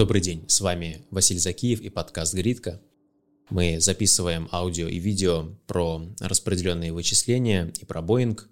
Добрый 0.00 0.22
день, 0.22 0.46
с 0.48 0.62
вами 0.62 1.04
Василий 1.10 1.40
Закиев 1.40 1.82
и 1.82 1.90
подкаст 1.90 2.32
«Гридка». 2.32 2.80
Мы 3.50 3.80
записываем 3.80 4.48
аудио 4.50 4.88
и 4.88 4.98
видео 4.98 5.50
про 5.66 6.00
распределенные 6.20 6.90
вычисления 6.90 7.70
и 7.78 7.84
про 7.84 8.00
Боинг. 8.00 8.48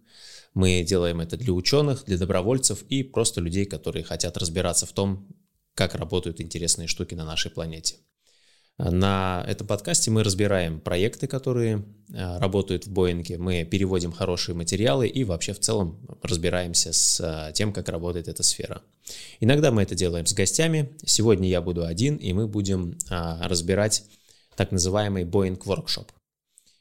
Мы 0.52 0.82
делаем 0.82 1.22
это 1.22 1.38
для 1.38 1.54
ученых, 1.54 2.04
для 2.04 2.18
добровольцев 2.18 2.82
и 2.90 3.02
просто 3.02 3.40
людей, 3.40 3.64
которые 3.64 4.04
хотят 4.04 4.36
разбираться 4.36 4.84
в 4.84 4.92
том, 4.92 5.26
как 5.74 5.94
работают 5.94 6.42
интересные 6.42 6.86
штуки 6.86 7.14
на 7.14 7.24
нашей 7.24 7.50
планете. 7.50 7.96
На 8.76 9.42
этом 9.48 9.66
подкасте 9.66 10.10
мы 10.10 10.24
разбираем 10.24 10.80
проекты, 10.80 11.28
которые 11.28 11.82
э, 12.12 12.38
работают 12.38 12.86
в 12.86 12.92
Боинге, 12.92 13.38
мы 13.38 13.64
переводим 13.64 14.12
хорошие 14.12 14.54
материалы 14.54 15.08
и 15.08 15.24
вообще 15.24 15.54
в 15.54 15.60
целом 15.60 16.06
разбираемся 16.22 16.92
с 16.92 17.18
э, 17.20 17.52
тем, 17.54 17.72
как 17.72 17.88
работает 17.88 18.28
эта 18.28 18.42
сфера. 18.42 18.82
Иногда 19.40 19.70
мы 19.70 19.82
это 19.82 19.94
делаем 19.94 20.26
с 20.26 20.32
гостями. 20.32 20.90
Сегодня 21.04 21.48
я 21.48 21.60
буду 21.60 21.84
один, 21.84 22.16
и 22.16 22.32
мы 22.32 22.46
будем 22.46 22.98
а, 23.08 23.46
разбирать 23.48 24.04
так 24.56 24.72
называемый 24.72 25.24
Boeing 25.24 25.58
Workshop. 25.58 26.08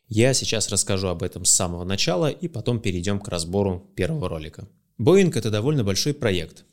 Я 0.08 0.34
сейчас 0.34 0.70
расскажу 0.70 1.08
об 1.08 1.22
этом 1.22 1.46
с 1.46 1.52
самого 1.52 1.84
начала 1.84 2.30
и 2.30 2.48
потом 2.48 2.80
перейдем 2.80 3.20
к 3.20 3.28
разбору 3.28 3.92
первого 3.96 4.30
ролика. 4.30 4.68
Boeing— 5.00 5.32
это 5.36 5.52
довольно 5.52 5.84
большой 5.84 6.14
проект, 6.14 6.66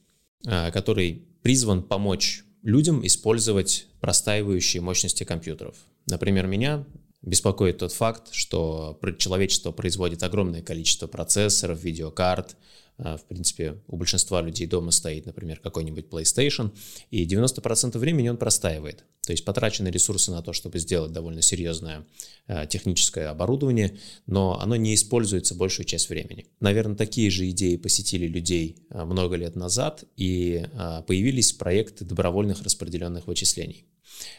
а, 0.46 0.70
который 0.70 1.26
призван 1.42 1.82
помочь 1.82 2.44
людям 2.62 3.04
использовать 3.06 3.86
простаивающие 4.00 4.80
мощности 4.80 5.24
компьютеров. 5.24 5.76
Например, 6.06 6.46
меня 6.46 6.84
беспокоит 7.22 7.78
тот 7.78 7.92
факт, 7.92 8.28
что 8.32 8.98
человечество 9.18 9.72
производит 9.72 10.22
огромное 10.22 10.62
количество 10.62 11.06
процессоров, 11.06 11.82
видеокарт, 11.82 12.56
в 12.98 13.24
принципе, 13.28 13.82
у 13.88 13.96
большинства 13.96 14.40
людей 14.40 14.66
дома 14.66 14.92
стоит, 14.92 15.26
например, 15.26 15.58
какой-нибудь 15.58 16.06
PlayStation, 16.06 16.72
и 17.10 17.26
90% 17.26 17.98
времени 17.98 18.28
он 18.28 18.36
простаивает. 18.36 19.04
То 19.22 19.32
есть 19.32 19.44
потрачены 19.44 19.88
ресурсы 19.88 20.30
на 20.30 20.42
то, 20.42 20.52
чтобы 20.52 20.78
сделать 20.78 21.12
довольно 21.12 21.42
серьезное 21.42 22.06
а, 22.46 22.66
техническое 22.66 23.28
оборудование, 23.28 23.98
но 24.26 24.60
оно 24.60 24.76
не 24.76 24.94
используется 24.94 25.54
большую 25.54 25.86
часть 25.86 26.08
времени. 26.08 26.46
Наверное, 26.60 26.94
такие 26.94 27.30
же 27.30 27.48
идеи 27.50 27.76
посетили 27.76 28.28
людей 28.28 28.86
а, 28.90 29.04
много 29.04 29.36
лет 29.36 29.56
назад, 29.56 30.04
и 30.16 30.66
появились 31.06 31.52
проекты 31.52 32.04
добровольных 32.04 32.62
распределенных 32.62 33.26
вычислений. 33.26 33.86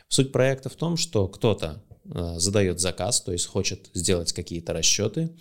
Суть 0.07 0.31
проекта 0.31 0.69
в 0.69 0.75
том, 0.75 0.95
что 0.95 1.27
кто-то 1.27 1.83
задает 2.37 2.79
заказ, 2.79 3.21
то 3.21 3.31
есть 3.31 3.47
хочет 3.47 3.89
сделать 3.93 4.31
какие-то 4.31 4.73
расчеты, 4.73 5.31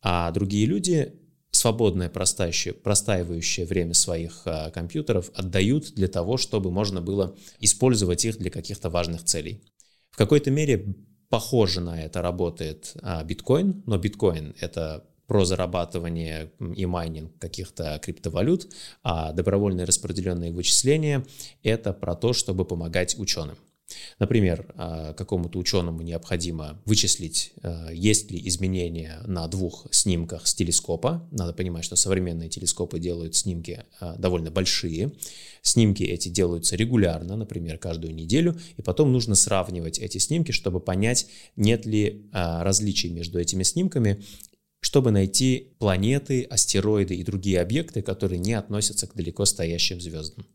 а 0.00 0.30
другие 0.30 0.66
люди 0.66 1.12
свободное 1.56 2.08
простаивающее 2.08 3.66
время 3.66 3.94
своих 3.94 4.42
а, 4.44 4.70
компьютеров 4.70 5.30
отдают 5.34 5.94
для 5.94 6.08
того, 6.08 6.36
чтобы 6.36 6.70
можно 6.70 7.00
было 7.00 7.34
использовать 7.58 8.24
их 8.24 8.38
для 8.38 8.50
каких-то 8.50 8.90
важных 8.90 9.24
целей. 9.24 9.62
В 10.10 10.16
какой-то 10.16 10.50
мере 10.50 10.94
похоже 11.28 11.80
на 11.80 12.02
это 12.02 12.22
работает 12.22 12.94
а, 13.02 13.24
биткоин, 13.24 13.82
но 13.86 13.98
биткоин— 13.98 14.54
это 14.60 15.04
про 15.26 15.44
зарабатывание 15.44 16.52
и 16.76 16.86
майнинг 16.86 17.36
каких-то 17.38 17.98
криптовалют, 18.02 18.72
а 19.02 19.32
добровольные 19.32 19.84
распределенные 19.84 20.52
вычисления— 20.52 21.26
это 21.62 21.92
про 21.92 22.14
то, 22.14 22.32
чтобы 22.32 22.64
помогать 22.64 23.18
ученым. 23.18 23.56
Например, 24.18 24.72
а, 24.76 25.12
какому-то 25.12 25.58
ученому 25.58 26.02
необходимо 26.02 26.80
вычислить, 26.84 27.52
а, 27.62 27.90
есть 27.92 28.30
ли 28.30 28.48
изменения 28.48 29.20
на 29.26 29.46
двух 29.48 29.86
снимках 29.90 30.46
с 30.46 30.54
телескопа. 30.54 31.28
Надо 31.30 31.52
понимать, 31.52 31.84
что 31.84 31.96
современные 31.96 32.48
телескопы 32.48 32.98
делают 32.98 33.36
снимки 33.36 33.84
а, 34.00 34.16
довольно 34.16 34.50
большие. 34.50 35.12
Снимки 35.62 36.02
эти 36.02 36.28
делаются 36.28 36.76
регулярно, 36.76 37.36
например, 37.36 37.78
каждую 37.78 38.14
неделю, 38.14 38.58
и 38.76 38.82
потом 38.82 39.12
нужно 39.12 39.34
сравнивать 39.34 39.98
эти 39.98 40.18
снимки, 40.18 40.52
чтобы 40.52 40.80
понять, 40.80 41.26
нет 41.56 41.86
ли 41.86 42.28
различий 42.32 43.10
между 43.10 43.38
этими 43.38 43.62
снимками 43.62 44.22
чтобы 44.80 45.10
найти 45.10 45.72
планеты, 45.80 46.42
астероиды 46.44 47.16
и 47.16 47.24
другие 47.24 47.60
объекты, 47.60 48.02
которые 48.02 48.38
не 48.38 48.54
относятся 48.54 49.08
к 49.08 49.14
далеко 49.14 49.44
стоящим 49.44 50.00
звездам. 50.00 50.46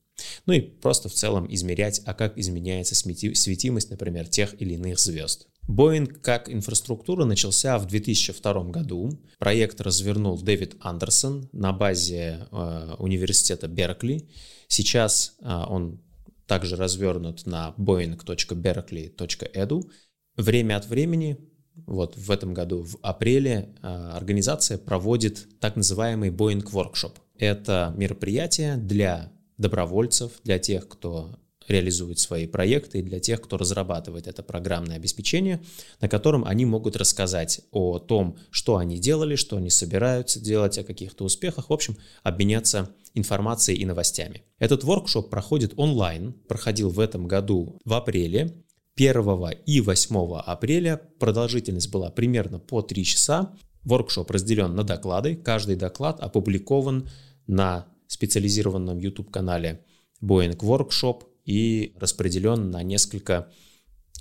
Ну 0.45 0.53
и 0.53 0.61
просто 0.61 1.09
в 1.09 1.13
целом 1.13 1.47
измерять, 1.53 2.01
а 2.05 2.13
как 2.13 2.37
изменяется 2.37 2.95
светимость, 2.95 3.89
например, 3.89 4.27
тех 4.27 4.59
или 4.61 4.73
иных 4.73 4.99
звезд. 4.99 5.47
Боинг 5.67 6.21
как 6.21 6.49
инфраструктура 6.49 7.25
начался 7.25 7.77
в 7.77 7.85
2002 7.85 8.63
году. 8.65 9.19
Проект 9.37 9.79
развернул 9.81 10.41
Дэвид 10.41 10.75
Андерсон 10.79 11.47
на 11.51 11.71
базе 11.71 12.47
э, 12.51 12.95
университета 12.97 13.67
Беркли. 13.67 14.27
Сейчас 14.67 15.35
э, 15.39 15.63
он 15.67 16.01
также 16.47 16.75
развернут 16.75 17.45
на 17.45 17.75
boeing.berkeley.edu. 17.77 19.91
Время 20.35 20.77
от 20.77 20.87
времени, 20.87 21.37
вот 21.85 22.17
в 22.17 22.31
этом 22.31 22.53
году, 22.53 22.83
в 22.83 22.97
апреле, 23.01 23.75
э, 23.81 23.87
организация 23.87 24.77
проводит 24.77 25.47
так 25.59 25.75
называемый 25.75 26.29
Boeing 26.29 26.63
Workshop. 26.63 27.15
Это 27.37 27.93
мероприятие 27.95 28.77
для 28.77 29.31
добровольцев, 29.61 30.31
для 30.43 30.59
тех, 30.59 30.87
кто 30.87 31.35
реализует 31.67 32.19
свои 32.19 32.47
проекты, 32.47 32.99
и 32.99 33.03
для 33.03 33.19
тех, 33.19 33.41
кто 33.41 33.57
разрабатывает 33.57 34.27
это 34.27 34.43
программное 34.43 34.97
обеспечение, 34.97 35.63
на 35.99 36.09
котором 36.09 36.43
они 36.45 36.65
могут 36.65 36.95
рассказать 36.95 37.61
о 37.71 37.99
том, 37.99 38.37
что 38.49 38.77
они 38.77 38.97
делали, 38.97 39.35
что 39.35 39.57
они 39.57 39.69
собираются 39.69 40.39
делать, 40.39 40.77
о 40.77 40.83
каких-то 40.83 41.23
успехах, 41.23 41.69
в 41.69 41.73
общем, 41.73 41.97
обменяться 42.23 42.89
информацией 43.13 43.77
и 43.77 43.85
новостями. 43.85 44.43
Этот 44.59 44.83
воркшоп 44.83 45.29
проходит 45.29 45.73
онлайн, 45.77 46.33
проходил 46.47 46.89
в 46.89 46.99
этом 46.99 47.27
году 47.27 47.79
в 47.85 47.93
апреле, 47.93 48.63
1 48.97 49.23
и 49.65 49.81
8 49.81 50.35
апреля 50.45 51.01
продолжительность 51.19 51.89
была 51.89 52.09
примерно 52.09 52.59
по 52.59 52.81
3 52.81 53.05
часа. 53.05 53.53
Воркшоп 53.83 54.29
разделен 54.29 54.75
на 54.75 54.83
доклады, 54.83 55.35
каждый 55.35 55.75
доклад 55.75 56.19
опубликован 56.19 57.09
на 57.47 57.87
специализированном 58.11 58.97
YouTube-канале 58.97 59.85
Boeing 60.21 60.57
Workshop 60.57 61.23
и 61.45 61.93
распределен 61.97 62.69
на 62.69 62.83
несколько 62.83 63.51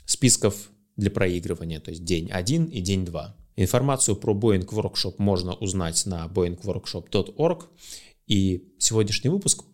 списков 0.07 0.71
для 0.97 1.11
проигрывания, 1.11 1.81
то 1.81 1.91
есть 1.91 2.05
день 2.05 2.31
1 2.31 2.67
и 2.67 2.81
день 2.81 3.05
2. 3.05 3.37
Информацию 3.57 4.17
про 4.17 4.33
Boeing 4.33 4.67
Workshop 4.67 5.17
можно 5.19 5.55
узнать 5.55 6.07
на 6.07 6.27
boeingworkshop.org. 6.27 7.69
И 8.27 8.73
сегодняшний 8.79 9.29
выпуск 9.29 9.65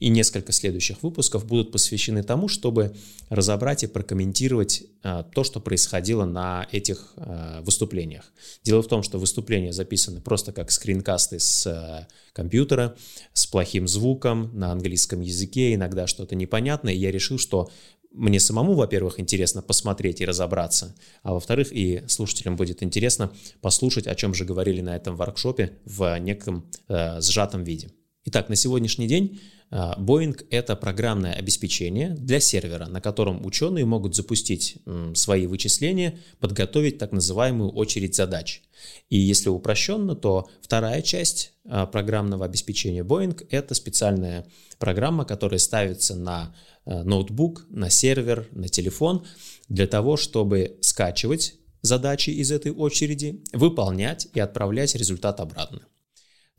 и 0.00 0.08
несколько 0.08 0.50
следующих 0.50 1.02
выпусков 1.02 1.46
будут 1.46 1.72
посвящены 1.72 2.22
тому, 2.22 2.48
чтобы 2.48 2.96
разобрать 3.28 3.84
и 3.84 3.86
прокомментировать 3.86 4.84
а, 5.02 5.22
то, 5.22 5.44
что 5.44 5.60
происходило 5.60 6.24
на 6.24 6.66
этих 6.72 7.12
а, 7.16 7.60
выступлениях. 7.62 8.32
Дело 8.64 8.82
в 8.82 8.88
том, 8.88 9.02
что 9.02 9.18
выступления 9.18 9.72
записаны 9.72 10.20
просто 10.20 10.52
как 10.52 10.70
скринкасты 10.70 11.38
с 11.38 11.66
а, 11.66 12.08
компьютера, 12.32 12.96
с 13.34 13.46
плохим 13.46 13.86
звуком, 13.86 14.50
на 14.58 14.72
английском 14.72 15.20
языке, 15.20 15.74
иногда 15.74 16.06
что-то 16.06 16.34
непонятное, 16.34 16.94
и 16.94 16.98
я 16.98 17.12
решил, 17.12 17.38
что 17.38 17.70
мне 18.10 18.40
самому, 18.40 18.74
во-первых, 18.74 19.20
интересно 19.20 19.62
посмотреть 19.62 20.20
и 20.20 20.24
разобраться, 20.24 20.96
а 21.22 21.34
во-вторых, 21.34 21.68
и 21.72 22.02
слушателям 22.08 22.56
будет 22.56 22.82
интересно 22.82 23.32
послушать, 23.60 24.06
о 24.08 24.14
чем 24.14 24.34
же 24.34 24.44
говорили 24.44 24.80
на 24.80 24.96
этом 24.96 25.14
воркшопе 25.14 25.78
в 25.84 26.18
неком 26.18 26.68
э, 26.88 27.20
сжатом 27.20 27.62
виде. 27.62 27.90
Итак, 28.26 28.50
на 28.50 28.56
сегодняшний 28.56 29.06
день 29.06 29.40
а, 29.70 29.96
Boeing— 29.98 30.46
это 30.50 30.76
программное 30.76 31.32
обеспечение 31.32 32.10
для 32.10 32.38
сервера, 32.38 32.86
на 32.86 33.00
котором 33.00 33.46
ученые 33.46 33.86
могут 33.86 34.14
запустить 34.14 34.76
свои 35.14 35.46
вычисления, 35.46 36.18
подготовить 36.38 36.98
так 36.98 37.12
называемую 37.12 37.70
очередь 37.70 38.14
задач. 38.14 38.62
И 39.08 39.18
если 39.18 39.48
упрощенно, 39.48 40.14
то 40.14 40.50
вторая 40.60 41.00
часть 41.00 41.54
а, 41.64 41.86
программного 41.86 42.44
обеспечения 42.44 43.02
Boeing— 43.02 43.46
это 43.50 43.74
специальная 43.74 44.46
программа, 44.78 45.24
которая 45.24 45.58
ставится 45.58 46.14
на 46.14 46.54
а, 46.84 47.02
ноутбук, 47.04 47.64
на 47.70 47.88
сервер, 47.88 48.48
на 48.52 48.68
телефон 48.68 49.24
для 49.70 49.86
того, 49.86 50.18
чтобы 50.18 50.76
скачивать 50.82 51.54
задачи 51.80 52.28
из 52.28 52.52
этой 52.52 52.72
очереди, 52.72 53.42
выполнять 53.54 54.28
и 54.34 54.40
отправлять 54.40 54.94
результат 54.94 55.40
обратно. 55.40 55.80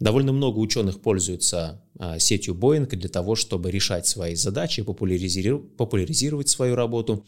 Довольно 0.01 0.31
много 0.31 0.57
ученых 0.57 0.99
пользуются 0.99 1.79
а, 1.99 2.17
сетью 2.17 2.55
Boeing 2.55 2.87
для 2.87 3.07
того, 3.07 3.35
чтобы 3.35 3.69
решать 3.69 4.07
свои 4.07 4.33
задачи, 4.33 4.81
популяризировать, 4.81 5.77
популяризировать 5.77 6.49
свою 6.49 6.75
работу. 6.75 7.23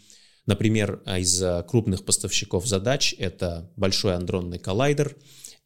Например, 0.47 0.99
а, 1.05 1.19
из 1.19 1.39
крупных 1.67 2.03
поставщиков 2.03 2.67
задач 2.67 3.13
это 3.19 3.71
Большой 3.75 4.15
андронный 4.15 4.57
коллайдер, 4.57 5.15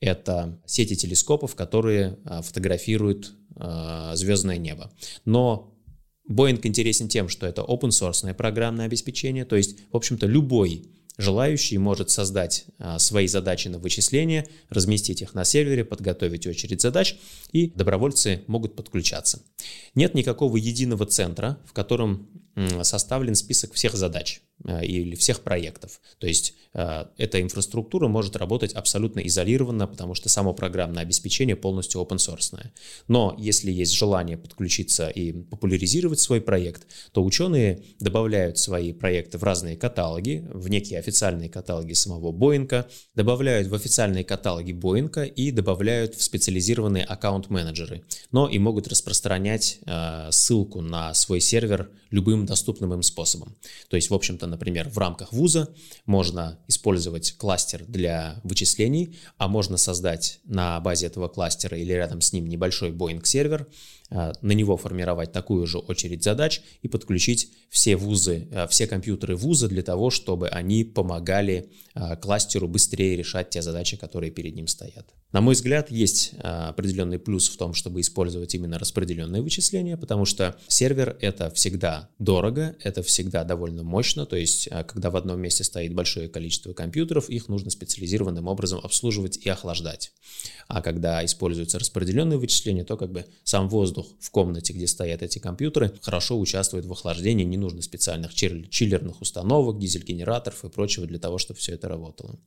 это 0.02 0.62
сети 0.66 0.98
телескопов, 0.98 1.56
которые 1.56 2.20
а, 2.26 2.42
фотографируют 2.42 3.34
звездное 4.14 4.58
небо. 4.58 4.92
Но 5.26 5.74
Boeing 6.30 6.60
интересен 6.68 7.08
тем, 7.08 7.30
что 7.30 7.48
это 7.48 7.62
open 7.62 7.90
source 7.90 8.32
программное 8.36 8.86
обеспечение, 8.86 9.46
то 9.46 9.56
есть, 9.56 9.78
в 9.92 9.96
общем-то, 9.96 10.28
любой 10.28 10.92
желающий 11.18 11.78
может 11.78 12.10
создать 12.10 12.66
а, 12.80 13.00
свои 13.00 13.28
задачи 13.28 13.68
на 13.68 13.80
вычисление, 13.80 14.48
разместить 14.70 15.22
их 15.22 15.34
на 15.34 15.44
сервере, 15.44 15.84
подготовить 15.84 16.48
очередь 16.48 16.82
задач, 16.82 17.18
и 17.52 17.72
добровольцы 17.76 18.44
могут 18.48 18.76
подключаться. 18.76 19.42
Нет 19.96 20.14
никакого 20.14 20.58
единого 20.58 21.06
центра, 21.06 21.58
в 21.66 21.74
котором 21.74 22.30
составлен 22.82 23.36
список 23.36 23.74
всех 23.74 23.94
задач. 23.94 24.42
Э, 24.66 24.84
или 24.84 25.16
всех 25.16 25.42
проектов. 25.42 26.02
То 26.18 26.26
есть 26.26 26.56
э, 26.74 27.06
эта 27.18 27.40
инфраструктура 27.42 28.08
может 28.08 28.36
работать 28.36 28.74
абсолютно 28.74 29.20
изолированно, 29.20 29.86
потому 29.86 30.16
что 30.16 30.30
само 30.30 30.54
программное 30.54 31.04
обеспечение 31.04 31.56
полностью 31.56 32.02
open 32.02 32.18
source. 32.18 32.58
Но 33.08 33.36
если 33.38 33.72
есть 33.72 33.94
желание 33.94 34.36
подключиться 34.36 35.10
и 35.10 35.32
популяризировать 35.32 36.20
свой 36.20 36.42
проект, 36.42 36.88
то 37.12 37.24
ученые 37.24 37.84
добавляют 38.00 38.58
свои 38.58 38.94
проекты 38.94 39.38
в 39.38 39.44
разные 39.44 39.78
каталоги, 39.78 40.44
в 40.52 40.70
некие 40.70 41.00
официальные 41.08 41.48
каталоги 41.50 41.94
самого 41.94 42.34
Боинга, 42.34 42.90
добавляют 43.16 43.70
в 43.70 43.74
официальные 43.74 44.26
каталоги 44.26 44.74
Боинга 44.74 45.24
и 45.24 45.52
добавляют 45.52 46.16
в 46.16 46.22
специализированные 46.22 47.06
аккаунт-менеджеры, 47.06 48.04
но 48.32 48.50
и 48.50 48.60
могут 48.60 48.90
распространять 48.90 49.80
э, 49.86 50.28
ссылку 50.32 50.82
на 50.82 51.14
свой 51.14 51.40
сервер 51.40 51.90
любым 52.10 52.46
доступным 52.46 52.94
им 52.94 53.04
способом. 53.04 53.56
То 53.90 53.96
есть, 53.96 54.10
в 54.10 54.14
общем-то, 54.14 54.48
например, 54.48 54.90
в 54.90 54.98
рамках 54.98 55.32
вуза 55.32 55.70
можно 56.06 56.60
использовать 56.68 57.38
кластер 57.38 57.86
для 57.88 58.42
вычислений, 58.44 59.18
а 59.38 59.48
можно 59.48 59.78
создать 59.78 60.40
на 60.44 60.80
базе 60.82 61.08
этого 61.08 61.30
кластера 61.30 61.78
или 61.78 61.94
рядом 61.94 62.20
с 62.20 62.34
ним 62.34 62.48
небольшой 62.48 62.92
Boeing 62.92 63.24
сервер, 63.24 63.68
на 64.10 64.52
него 64.54 64.78
формировать 64.78 65.32
такую 65.32 65.66
же 65.68 65.80
очередь 65.80 66.24
задач 66.24 66.62
и 66.82 66.88
подключить 66.88 67.50
все 67.70 67.98
вузы, 67.98 68.48
а, 68.54 68.68
все 68.68 68.88
компьютеры 68.88 69.36
вуза 69.36 69.68
для 69.68 69.84
того, 69.84 70.10
чтобы 70.10 70.48
они 70.48 70.84
помогали 70.84 71.70
а, 71.94 72.16
кластеру 72.16 72.68
быстрее 72.68 73.18
решать 73.18 73.50
те 73.50 73.62
задачи, 73.62 73.98
которые 73.98 74.32
перед 74.32 74.56
ним 74.56 74.68
стоят. 74.68 75.14
На 75.34 75.42
мой 75.42 75.56
взгляд, 75.56 75.92
есть 75.92 76.36
определенный 76.40 77.20
плюс 77.20 77.50
в 77.50 77.58
том, 77.58 77.74
чтобы 77.74 78.00
использовать 78.00 78.56
именно 78.56 78.80
распределенные 78.80 79.42
вычисления, 79.42 79.98
потому 79.98 80.24
что 80.24 80.56
сервер— 80.70 81.18
это 81.22 81.50
всегда 81.52 82.10
дорого, 82.18 82.78
это 82.82 83.04
всегда 83.04 83.44
довольно 83.44 83.84
мощно, 83.84 84.26
то 84.26 84.38
есть 84.38 84.70
когда 84.88 85.12
в 85.12 85.18
одном 85.18 85.42
месте 85.42 85.66
стоит 85.66 85.94
большое 85.94 86.30
количество 86.30 86.72
компьютеров, 86.72 87.30
их 87.30 87.50
нужно 87.50 87.72
специализированным 87.72 88.48
образом 88.48 88.80
обслуживать 88.82 89.36
и 89.46 89.50
охлаждать. 89.50 90.14
А 90.70 90.82
когда 90.82 91.24
используются 91.26 91.78
распределенные 91.78 92.38
вычисления, 92.38 92.86
то 92.86 92.96
как 92.96 93.12
бы 93.12 93.26
сам 93.44 93.68
воздух 93.68 93.97
воздух 93.98 94.16
в 94.20 94.32
комнате, 94.32 94.74
где 94.74 94.88
стоят 94.88 95.22
эти 95.22 95.40
компьютеры, 95.40 95.94
хорошо 96.02 96.40
участвует 96.40 96.86
в 96.86 96.92
охлаждении, 96.92 97.44
не 97.44 97.58
нужно 97.58 97.82
специальных 97.82 98.34
чиллерных 98.34 99.22
установок, 99.22 99.80
дизель-генераторов 99.80 100.64
и 100.66 100.70
прочего 100.70 101.06
для 101.06 101.20
того, 101.20 101.38
чтобы 101.38 101.60
все 101.60 101.74
это 101.74 101.88
работало. 101.88 102.40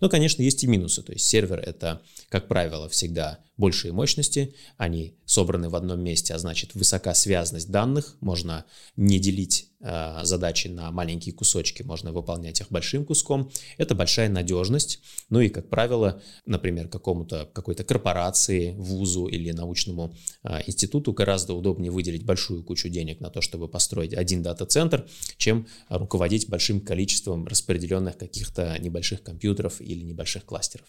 Но, 0.00 0.08
конечно, 0.08 0.42
есть 0.42 0.64
и 0.64 0.66
минусы, 0.66 1.02
то 1.02 1.12
есть 1.12 1.26
сервер 1.26 1.60
это, 1.60 2.00
как 2.28 2.48
правило, 2.48 2.88
всегда 2.88 3.38
большие 3.56 3.92
мощности, 3.92 4.54
они 4.76 5.14
собраны 5.24 5.68
в 5.68 5.76
одном 5.76 6.00
месте, 6.00 6.34
а 6.34 6.38
значит 6.38 6.74
высока 6.74 7.14
связность 7.14 7.70
данных, 7.70 8.16
можно 8.20 8.64
не 8.96 9.18
делить 9.18 9.68
э, 9.80 10.20
задачи 10.24 10.68
на 10.68 10.90
маленькие 10.90 11.34
кусочки, 11.34 11.82
можно 11.82 12.12
выполнять 12.12 12.60
их 12.60 12.68
большим 12.70 13.04
куском. 13.04 13.50
Это 13.78 13.94
большая 13.94 14.28
надежность, 14.28 15.00
ну 15.30 15.40
и, 15.40 15.48
как 15.48 15.68
правило, 15.68 16.22
например, 16.44 16.88
какому-то 16.88 17.48
какой-то 17.52 17.84
корпорации, 17.84 18.74
вузу 18.76 19.26
или 19.26 19.52
научному 19.52 20.14
э, 20.42 20.60
институту 20.66 21.12
гораздо 21.12 21.54
удобнее 21.54 21.90
выделить 21.90 22.24
большую 22.24 22.64
кучу 22.64 22.88
денег 22.88 23.20
на 23.20 23.30
то, 23.30 23.40
чтобы 23.40 23.68
построить 23.68 24.14
один 24.14 24.42
дата-центр, 24.42 25.06
чем 25.36 25.66
руководить 25.88 26.48
большим 26.48 26.80
количеством 26.80 27.46
распределенных 27.46 28.16
каких-то 28.16 28.76
небольших 28.78 29.22
компьютеров 29.22 29.80
или 29.80 30.02
небольших 30.02 30.44
кластеров. 30.44 30.86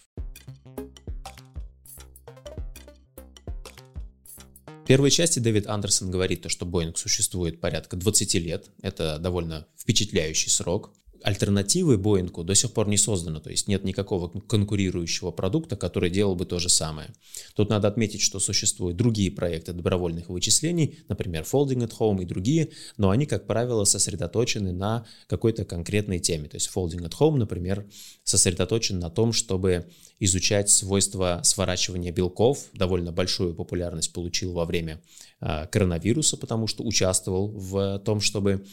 Первой 4.87 5.11
части 5.11 5.39
Дэвид 5.39 5.67
Андерсон 5.67 6.09
говорит, 6.09 6.41
то, 6.41 6.49
что 6.49 6.65
Boeing 6.65 6.95
существует 6.95 7.59
порядка 7.59 7.97
20 7.97 8.33
лет. 8.35 8.69
Это 8.81 9.19
довольно 9.19 9.67
впечатляющий 9.77 10.49
срок 10.49 10.91
альтернативы 11.23 11.97
Боингу 11.97 12.43
до 12.43 12.55
сих 12.55 12.71
пор 12.71 12.87
не 12.87 12.97
создано, 12.97 13.39
то 13.39 13.49
есть 13.49 13.67
нет 13.67 13.83
никакого 13.83 14.27
конкурирующего 14.27 15.31
продукта, 15.31 15.75
который 15.75 16.09
делал 16.09 16.35
бы 16.35 16.45
то 16.45 16.59
же 16.59 16.69
самое. 16.69 17.09
Тут 17.55 17.69
надо 17.69 17.87
отметить, 17.87 18.21
что 18.21 18.39
существуют 18.39 18.97
другие 18.97 19.31
проекты 19.31 19.73
добровольных 19.73 20.29
вычислений, 20.29 20.99
например, 21.07 21.43
Folding 21.43 21.87
at 21.87 21.93
Home 21.99 22.21
и 22.21 22.25
другие, 22.25 22.69
но 22.97 23.09
они, 23.09 23.25
как 23.25 23.47
правило, 23.47 23.83
сосредоточены 23.83 24.71
на 24.71 25.05
какой-то 25.27 25.65
конкретной 25.65 26.19
теме. 26.19 26.49
То 26.49 26.55
есть 26.55 26.69
Folding 26.73 27.07
at 27.07 27.13
Home, 27.19 27.37
например, 27.37 27.85
сосредоточен 28.23 28.99
на 28.99 29.09
том, 29.09 29.33
чтобы 29.33 29.85
изучать 30.19 30.69
свойства 30.69 31.41
сворачивания 31.43 32.11
белков. 32.11 32.65
Довольно 32.73 33.11
большую 33.11 33.53
популярность 33.53 34.13
получил 34.13 34.53
во 34.53 34.65
время 34.65 35.01
а, 35.39 35.67
коронавируса, 35.67 36.37
потому 36.37 36.67
что 36.67 36.83
участвовал 36.83 37.49
в 37.49 37.99
том, 37.99 38.21
чтобы 38.21 38.65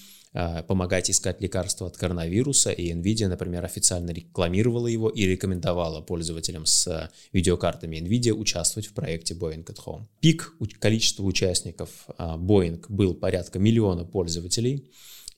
помогать 0.66 1.10
искать 1.10 1.40
лекарства 1.40 1.86
от 1.86 1.96
коронавируса, 1.96 2.72
и 2.72 2.92
NVIDIA, 2.92 3.28
например, 3.28 3.64
официально 3.64 4.10
рекламировала 4.10 4.88
его 4.88 5.08
и 5.08 5.26
рекомендовала 5.26 6.00
пользователям 6.00 6.66
с 6.66 6.88
а, 6.88 7.10
видеокартами 7.32 7.96
NVIDIA 7.96 8.32
участвовать 8.32 8.88
в 8.88 8.94
проекте 8.94 9.34
Boeing 9.34 9.64
at 9.64 9.78
Home. 9.86 10.06
Пик 10.20 10.54
количества 10.81 11.22
участников 11.22 12.06
а, 12.19 12.36
Boeing 12.36 12.84
был 12.88 13.14
порядка 13.14 13.58
миллиона 13.58 14.04
пользователей, 14.04 14.90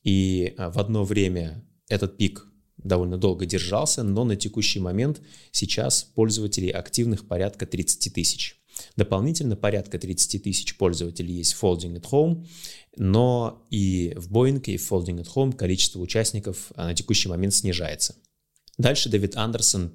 и 0.02 0.54
в 0.56 0.78
одно 0.78 1.04
время 1.04 1.62
этот 1.88 2.16
пик 2.16 2.46
довольно 2.78 3.18
долго 3.18 3.46
держался, 3.46 4.02
но 4.02 4.24
на 4.24 4.36
текущий 4.36 4.80
момент 4.80 5.20
сейчас 5.50 6.04
пользователей 6.04 6.70
активных 6.70 7.26
порядка 7.26 7.66
30 7.66 8.14
тысяч. 8.14 8.56
Дополнительно 8.96 9.56
порядка 9.56 9.98
30 9.98 10.42
тысяч 10.42 10.76
пользователей 10.76 11.34
есть 11.34 11.54
в 11.54 11.62
Folding 11.62 12.00
at 12.00 12.10
Home, 12.10 12.46
но 12.96 13.66
и 13.70 14.12
в 14.16 14.32
Boeing, 14.32 14.62
и 14.64 14.76
в 14.76 14.90
Folding 14.90 15.22
at 15.22 15.28
Home 15.34 15.54
количество 15.54 16.00
участников 16.00 16.72
а, 16.74 16.86
на 16.86 16.94
текущий 16.94 17.28
момент 17.28 17.54
снижается. 17.54 18.16
Дальше 18.78 19.08
Дэвид 19.08 19.36
Андерсон 19.36 19.92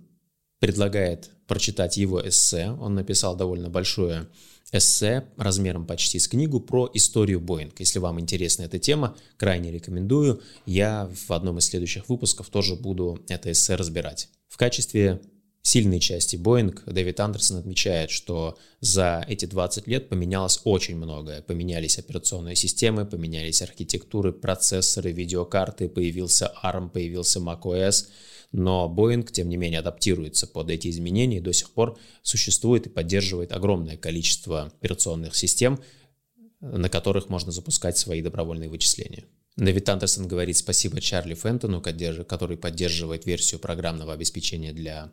предлагает 0.60 1.31
прочитать 1.48 1.98
его 1.98 2.28
эссе. 2.28 2.72
Он 2.72 2.94
написал 2.94 3.36
довольно 3.36 3.69
большое 3.69 4.28
эссе 4.72 5.25
размером 5.38 5.86
почти 5.86 6.19
с 6.19 6.27
книгу 6.27 6.60
про 6.60 6.89
историю 6.94 7.39
Boeing. 7.39 7.74
Если 7.77 8.00
вам 8.00 8.19
интересна 8.19 8.63
эта 8.63 8.80
тема, 8.80 9.18
крайне 9.38 9.72
рекомендую. 9.72 10.42
Я 10.66 11.10
в 11.27 11.31
одном 11.31 11.57
из 11.57 11.66
следующих 11.66 12.10
выпусков 12.10 12.50
тоже 12.50 12.75
буду 12.75 13.19
это 13.27 13.51
эссе 13.51 13.75
разбирать. 13.75 14.30
В 14.48 14.57
качестве 14.57 15.22
сильной 15.62 16.00
части 16.00 16.36
Boeing 16.36 16.78
Дэвид 16.86 17.19
Андерсон 17.19 17.58
отмечает, 17.58 18.10
что 18.10 18.58
за 18.80 19.24
эти 19.28 19.46
20 19.46 19.88
лет 19.88 20.10
поменялось 20.10 20.60
очень 20.63 20.96
многое. 20.96 21.41
Поменялись 21.41 22.00
операционные 22.00 22.56
системы, 22.56 23.06
поменялись 23.06 23.62
архитектуры, 23.62 24.34
процессоры, 24.34 25.12
видеокарты, 25.12 25.88
появился 25.88 26.53
ARM, 26.63 26.89
появился 26.89 27.39
macOS, 27.39 28.08
но 28.51 28.94
Boeing, 28.94 29.32
тем 29.32 29.50
не 29.50 29.58
менее, 29.58 29.80
адаптируется 29.80 30.48
под 30.48 30.70
эти 30.70 30.89
изменения 30.89 31.38
и 31.38 31.41
до 31.41 31.53
сих 31.53 31.72
пор 31.72 31.98
существует 32.22 32.88
и 32.88 32.89
поддерживает 32.89 33.51
огромное 33.51 33.98
количество 33.98 34.63
операционных 34.63 35.36
систем, 35.36 35.80
на 36.60 36.89
которых 36.89 37.30
можно 37.30 37.51
запускать 37.51 37.98
свои 37.98 38.22
добровольные 38.22 38.70
вычисления. 38.70 39.25
Дэвид 39.58 39.88
Андерсон 39.89 40.27
говорит 40.27 40.58
спасибо 40.58 41.01
Чарли 41.01 41.36
Фентону, 41.36 41.82
который 41.82 42.58
поддерживает 42.58 43.25
версию 43.25 43.60
программного 43.60 44.13
обеспечения 44.13 44.72
для 44.74 45.12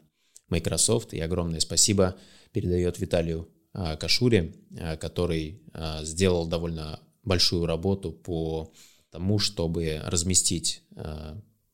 Microsoft. 0.49 1.12
И 1.12 1.21
огромное 1.21 1.61
спасибо 1.61 2.17
передает 2.52 2.99
Виталию 2.99 3.49
а, 3.73 3.97
Кашуре, 3.97 4.55
а, 4.78 4.97
который 4.97 5.61
а, 5.73 6.05
сделал 6.05 6.47
довольно 6.47 7.00
большую 7.23 7.67
работу 7.67 8.12
по 8.12 8.73
тому, 9.11 9.38
чтобы 9.38 10.00
разместить 10.05 10.83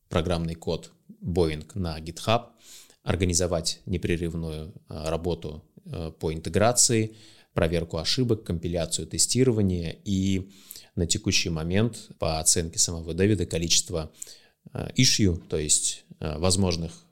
программный 0.08 0.54
код 0.54 0.92
Boeing 1.20 1.66
на 1.74 1.98
GitHub, 2.00 2.48
организовать 3.02 3.80
непрерывную 3.86 4.72
работу 4.88 5.64
по 6.20 6.32
интеграции, 6.32 7.16
проверку 7.52 7.98
ошибок, 7.98 8.44
компиляцию, 8.44 9.06
тестирование 9.06 9.98
и 10.04 10.50
на 10.94 11.06
текущий 11.06 11.50
момент, 11.50 12.10
по 12.18 12.38
оценке 12.38 12.78
самого 12.78 13.14
Дэвида, 13.14 13.46
количество 13.46 14.12
issue, 14.72 15.40
то 15.48 15.56
есть 15.56 16.04
возможных 16.20 17.03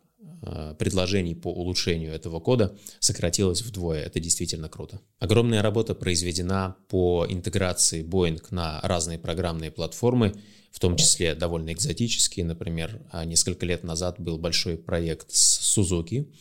предложений 0.79 1.37
по 1.37 1.49
улучшению 1.49 2.13
этого 2.13 2.41
кода 2.41 2.77
сократилось 2.99 3.63
вдвое. 3.63 4.03
Это 4.03 4.21
действительно 4.21 4.69
круто. 4.69 5.01
Огромная 5.19 5.63
работа 5.63 5.95
произведена 5.95 6.77
по 6.89 7.27
интеграции 7.29 8.05
Boeing 8.05 8.43
на 8.51 8.81
разные 8.83 9.19
программные 9.19 9.71
платформы, 9.71 10.35
в 10.71 10.81
том 10.81 10.97
числе 10.97 11.35
довольно 11.35 11.73
экзотические. 11.73 12.45
Например, 12.45 13.01
а, 13.11 13.25
несколько 13.25 13.67
лет 13.67 13.85
назад 13.85 14.19
был 14.19 14.39
большой 14.39 14.77
проект 14.77 15.31
с 15.31 15.79
Suzuki, 15.79 16.33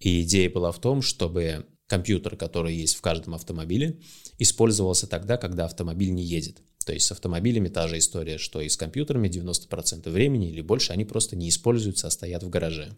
и 0.00 0.22
идея 0.22 0.50
была 0.50 0.72
в 0.72 0.80
том, 0.80 1.02
чтобы 1.02 1.66
компьютер, 1.86 2.36
который 2.36 2.74
есть 2.74 2.96
в 2.96 3.00
каждом 3.00 3.34
автомобиле, 3.34 4.00
использовался 4.38 5.06
тогда, 5.06 5.36
когда 5.36 5.66
автомобиль 5.66 6.12
не 6.12 6.24
едет. 6.24 6.62
То 6.86 6.92
есть 6.92 7.06
с 7.06 7.12
автомобилями 7.12 7.68
та 7.68 7.88
же 7.88 7.98
история, 7.98 8.38
что 8.38 8.60
и 8.60 8.68
с 8.68 8.76
компьютерами 8.76 9.28
90% 9.28 10.08
времени 10.08 10.50
или 10.50 10.60
больше 10.60 10.92
они 10.92 11.04
просто 11.04 11.34
не 11.34 11.48
используются, 11.48 12.06
а 12.06 12.10
стоят 12.10 12.44
в 12.44 12.48
гараже. 12.48 12.96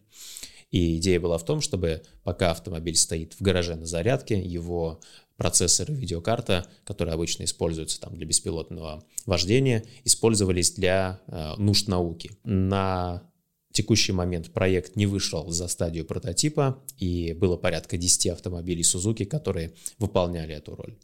И 0.70 0.98
идея 0.98 1.18
была 1.18 1.38
в 1.38 1.44
том, 1.46 1.62
чтобы 1.62 2.02
пока 2.22 2.50
автомобиль 2.50 2.96
стоит 2.96 3.32
в 3.32 3.40
гараже 3.40 3.76
на 3.76 3.86
зарядке, 3.86 4.38
его 4.38 5.00
процессор 5.38 5.90
и 5.90 5.94
видеокарта, 5.94 6.66
которые 6.84 7.14
обычно 7.14 7.44
используются 7.44 7.98
там 7.98 8.14
для 8.14 8.26
беспилотного 8.26 9.04
вождения, 9.24 9.84
использовались 10.04 10.72
для 10.72 11.20
э, 11.26 11.54
нужд 11.56 11.88
науки. 11.88 12.32
На 12.44 13.22
текущий 13.72 14.12
момент 14.12 14.52
проект 14.52 14.96
не 14.96 15.06
вышел 15.06 15.50
за 15.50 15.68
стадию 15.68 16.04
прототипа, 16.04 16.82
и 16.96 17.32
было 17.32 17.56
порядка 17.56 17.96
10 17.96 18.28
автомобилей 18.28 18.82
Suzuki, 18.82 19.24
которые 19.24 19.74
выполняли 19.98 20.54
эту 20.54 20.74
роль. 20.74 20.96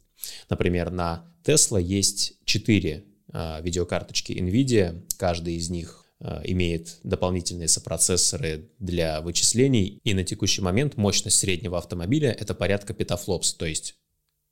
Например, 0.49 0.91
на 0.91 1.25
Tesla 1.43 1.81
есть 1.81 2.33
4 2.45 3.03
э, 3.33 3.61
видеокарточки 3.61 4.33
NVIDIA, 4.33 5.03
каждый 5.17 5.55
из 5.55 5.69
них 5.69 6.05
Э, 6.21 6.41
имеет 6.45 6.97
дополнительные 7.03 7.67
сопроцессоры 7.67 8.69
для 8.79 9.19
вычислений, 9.19 9.99
и 10.03 10.13
на 10.13 10.23
текущий 10.23 10.61
момент 10.61 10.95
мощность 10.95 11.37
среднего 11.37 11.77
автомобиля 11.77 12.31
это 12.31 12.55
порядка 12.55 12.93
петафлопс, 12.93 13.53
то 13.53 13.65
есть 13.65 13.95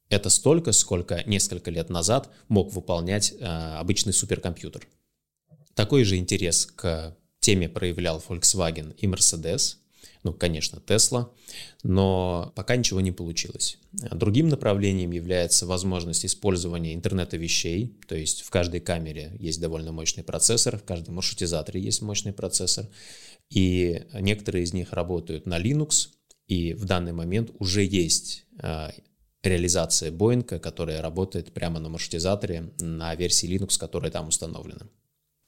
это 0.10 0.29
столько, 0.29 0.74
сколько 0.74 1.24
несколько 1.25 1.72
лет 1.72 1.89
назад 1.89 2.29
мог 2.50 2.74
выполнять 2.74 3.32
э, 3.32 3.46
обычный 3.46 4.12
суперкомпьютер. 4.12 4.86
Такой 5.74 6.03
же 6.03 6.17
интерес 6.17 6.65
к 6.65 7.15
теме 7.43 7.67
проявлял 7.67 8.23
Volkswagen 8.27 8.95
и 8.95 9.05
Mercedes. 9.05 9.75
Ну, 10.23 10.33
конечно, 10.33 10.77
Tesla, 10.77 11.29
но 11.83 12.53
пока 12.55 12.77
ничего 12.77 13.01
не 13.01 13.12
получилось. 13.12 13.77
Другим 13.91 14.47
направлением 14.47 15.12
является 15.12 15.65
возможность 15.65 16.25
использования 16.25 16.93
интернета 16.93 17.35
вещей, 17.35 18.00
то 18.07 18.15
есть 18.15 18.41
в 18.41 18.50
каждой 18.50 18.79
камере 18.79 19.35
есть 19.38 19.59
довольно 19.59 19.91
мощный 19.91 20.23
процессор, 20.23 20.77
в 20.77 20.83
каждом 20.83 21.15
маршрутизаторе 21.15 21.81
есть 21.81 22.01
мощный 22.01 22.31
процессор, 22.31 22.88
и 23.50 24.03
некоторые 24.13 24.63
из 24.63 24.71
них 24.71 24.93
работают 24.93 25.45
на 25.45 25.59
Linux, 25.59 26.07
и 26.47 26.73
в 26.73 26.85
данный 26.85 27.12
момент 27.12 27.51
уже 27.59 27.83
есть 27.83 28.45
а, 28.59 28.93
реализация 29.43 30.09
Boeing, 30.09 30.59
которая 30.59 31.01
работает 31.01 31.53
прямо 31.53 31.81
на 31.81 31.89
маршрутизаторе 31.89 32.71
на 32.79 33.13
версии 33.15 33.50
Linux, 33.50 33.77
которая 33.77 34.12
там 34.12 34.29
установлена. 34.29 34.88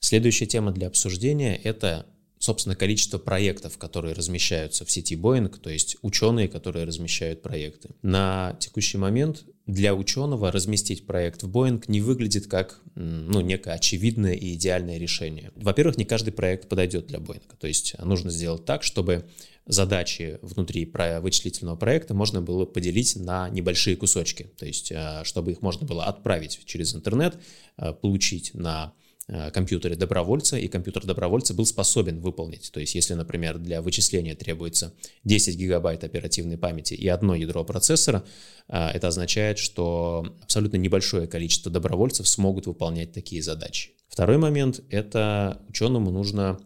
Следующая 0.05 0.45
тема 0.45 0.71
для 0.71 0.85
обсуждения– 0.85 1.55
это 1.63 2.05
собственно, 2.37 2.75
количество 2.75 3.17
проектов, 3.17 3.79
которые 3.79 4.13
размещаются 4.13 4.85
в 4.85 4.91
сети 4.91 5.15
Boeing, 5.15 5.49
то 5.59 5.71
есть 5.71 5.97
ученые, 6.03 6.47
которые 6.47 6.85
размещают 6.85 7.41
проекты. 7.41 7.95
На 8.03 8.55
текущий 8.59 8.99
момент 8.99 9.45
для 9.65 9.95
ученого 9.95 10.51
разместить 10.51 11.07
проект 11.07 11.41
в 11.41 11.49
Boeing 11.49 11.83
не 11.87 12.01
выглядит 12.01 12.45
как 12.45 12.81
ну, 12.93 13.41
некое 13.41 13.73
очевидное 13.73 14.33
и 14.33 14.53
идеальное 14.53 14.99
решение. 14.99 15.51
Во-первых, 15.55 15.97
не 15.97 16.05
каждый 16.05 16.33
проект 16.33 16.69
подойдет 16.69 17.07
для 17.07 17.17
Boeing. 17.17 17.41
То 17.59 17.65
есть 17.65 17.95
нужно 17.97 18.29
сделать 18.29 18.63
так, 18.63 18.83
чтобы 18.83 19.25
задачи 19.65 20.37
внутри 20.43 20.87
вычислительного 21.19 21.77
проекта 21.77 22.13
можно 22.13 22.43
было 22.43 22.65
поделить 22.65 23.15
на 23.15 23.49
небольшие 23.49 23.95
кусочки. 23.95 24.51
То 24.59 24.67
есть 24.67 24.91
а, 24.91 25.23
чтобы 25.23 25.53
их 25.53 25.63
можно 25.63 25.87
было 25.87 26.05
отправить 26.05 26.59
через 26.65 26.93
интернет, 26.93 27.39
а, 27.75 27.93
получить 27.93 28.53
на 28.53 28.93
Э, 28.93 29.04
компьютере 29.27 29.95
добровольца, 29.95 30.57
и 30.57 30.67
компьютер 30.67 31.05
добровольца 31.05 31.55
был 31.55 31.65
способен 31.65 32.19
выполнить. 32.19 32.71
То 32.71 32.79
есть, 32.79 32.93
если, 32.93 33.15
например, 33.15 33.57
для 33.57 33.81
вычисления 33.81 34.35
требуется 34.35 34.93
10 35.23 35.57
гигабайт 35.57 36.03
оперативной 36.03 36.57
памяти 36.57 36.93
и 36.93 37.07
одно 37.07 37.33
ядро 37.33 37.63
процессора, 37.63 38.23
э, 38.67 38.89
это 38.89 39.07
означает, 39.07 39.57
что 39.57 40.35
абсолютно 40.43 40.77
небольшое 40.77 41.27
количество 41.27 41.71
добровольцев 41.71 42.27
смогут 42.27 42.67
выполнять 42.67 43.13
такие 43.13 43.41
задачи. 43.41 43.91
Второй 44.09 44.37
момент– 44.37 44.81
это 44.91 45.59
ученому 45.69 46.11
нужно 46.11 46.59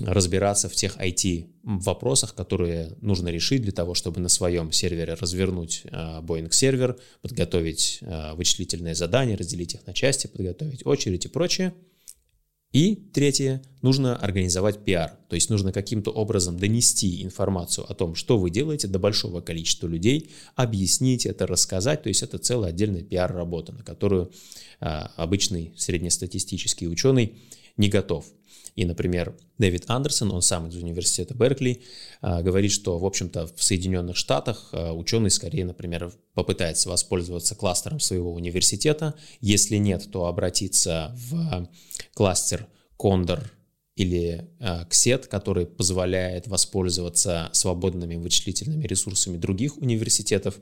разбираться 0.00 0.68
в 0.68 0.74
тех 0.74 0.96
IT-вопросах, 0.96 2.34
которые 2.34 2.96
нужно 3.00 3.28
решить 3.28 3.62
для 3.62 3.72
того, 3.72 3.94
чтобы 3.94 4.20
на 4.20 4.28
своем 4.28 4.72
сервере 4.72 5.14
развернуть 5.14 5.82
э, 5.84 6.20
Boeing 6.22 6.50
сервер, 6.50 6.98
подготовить 7.22 8.00
вычислительные 8.34 8.96
задания, 8.96 9.36
разделить 9.36 9.74
их 9.74 9.86
на 9.86 9.94
части, 9.94 10.26
подготовить 10.26 10.84
очередь 10.84 11.26
и 11.26 11.28
прочее– 11.28 11.72
и 12.72 12.94
третье, 12.94 13.62
нужно 13.82 14.14
организовать 14.14 14.84
пиар, 14.84 15.16
то 15.28 15.34
есть 15.34 15.50
нужно 15.50 15.72
каким-то 15.72 16.12
образом 16.12 16.56
донести 16.56 17.24
информацию 17.24 17.84
о 17.90 17.94
том, 17.94 18.14
что 18.14 18.38
вы 18.38 18.50
делаете 18.50 18.86
до 18.86 19.00
большого 19.00 19.40
количества 19.40 19.88
людей, 19.88 20.30
объяснить 20.54 21.26
это, 21.26 21.48
рассказать, 21.48 22.04
то 22.04 22.08
есть 22.08 22.22
это 22.22 22.38
целая 22.38 22.70
отдельная 22.70 23.02
пиар-работа, 23.02 23.72
на 23.72 23.82
которую 23.82 24.30
а, 24.78 25.10
обычный 25.16 25.72
среднестатистический 25.76 26.86
ученый 26.86 27.34
не 27.80 27.88
готов. 27.88 28.26
И, 28.76 28.84
например, 28.84 29.36
Дэвид 29.58 29.84
Андерсон, 29.88 30.30
он 30.30 30.42
сам 30.42 30.68
из 30.68 30.76
университета 30.76 31.34
Беркли, 31.34 31.82
а, 32.20 32.40
говорит, 32.42 32.70
что, 32.70 32.98
в 32.98 33.04
общем-то, 33.04 33.48
в 33.56 33.62
Соединенных 33.62 34.16
Штатах 34.16 34.68
а, 34.72 34.92
ученый 34.92 35.30
скорее, 35.30 35.64
например, 35.64 36.12
попытается 36.34 36.88
воспользоваться 36.88 37.54
кластером 37.56 37.98
своего 37.98 38.32
университета. 38.32 39.14
Если 39.40 39.76
нет, 39.76 40.08
то 40.12 40.26
обратиться 40.26 41.16
в 41.30 41.68
кластер 42.14 42.68
Кондор 42.96 43.50
или 43.96 44.48
э, 44.60 44.84
КСЕТ, 44.88 45.26
который 45.26 45.66
позволяет 45.66 46.46
воспользоваться 46.46 47.50
свободными 47.52 48.16
вычислительными 48.16 48.86
ресурсами 48.86 49.36
других 49.36 49.76
университетов 49.76 50.54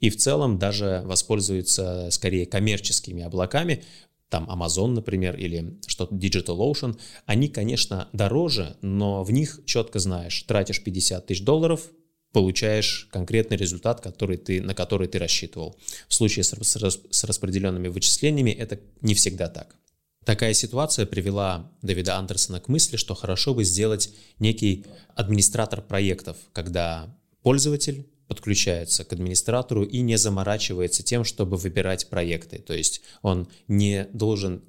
и 0.00 0.08
в 0.08 0.16
целом 0.16 0.58
даже 0.58 1.02
воспользуется 1.04 2.08
скорее 2.10 2.46
коммерческими 2.46 3.22
облаками, 3.22 3.82
там 4.28 4.50
Amazon, 4.50 4.88
например, 4.88 5.36
или 5.36 5.78
что-то 5.86 6.14
DigitalOcean, 6.14 6.98
они, 7.26 7.48
конечно, 7.48 8.08
дороже, 8.12 8.76
но 8.82 9.22
в 9.22 9.30
них 9.30 9.60
четко 9.66 9.98
знаешь, 9.98 10.42
тратишь 10.42 10.82
50 10.82 11.26
тысяч 11.26 11.42
долларов, 11.42 11.90
получаешь 12.32 13.08
конкретный 13.12 13.56
результат, 13.56 14.00
который 14.00 14.36
ты, 14.36 14.60
на 14.60 14.74
который 14.74 15.08
ты 15.08 15.18
рассчитывал. 15.18 15.78
В 16.08 16.14
случае 16.14 16.44
с, 16.44 16.50
с, 16.50 17.00
с 17.10 17.24
распределенными 17.24 17.88
вычислениями 17.88 18.50
это 18.50 18.80
не 19.00 19.14
всегда 19.14 19.48
так. 19.48 19.76
Такая 20.24 20.54
ситуация 20.54 21.06
привела 21.06 21.70
Дэвида 21.82 22.16
Андерсона 22.16 22.60
к 22.60 22.68
мысли, 22.68 22.96
что 22.96 23.14
хорошо 23.14 23.54
бы 23.54 23.62
сделать 23.62 24.12
некий 24.40 24.84
администратор 25.14 25.80
проектов, 25.80 26.36
когда 26.52 27.16
пользователь 27.42 28.08
подключается 28.28 29.04
к 29.04 29.12
администратору 29.12 29.84
и 29.84 30.00
не 30.00 30.16
заморачивается 30.16 31.02
тем, 31.02 31.24
чтобы 31.24 31.56
выбирать 31.56 32.08
проекты. 32.08 32.58
То 32.58 32.74
есть 32.74 33.02
он 33.22 33.48
не 33.68 34.08
должен 34.12 34.62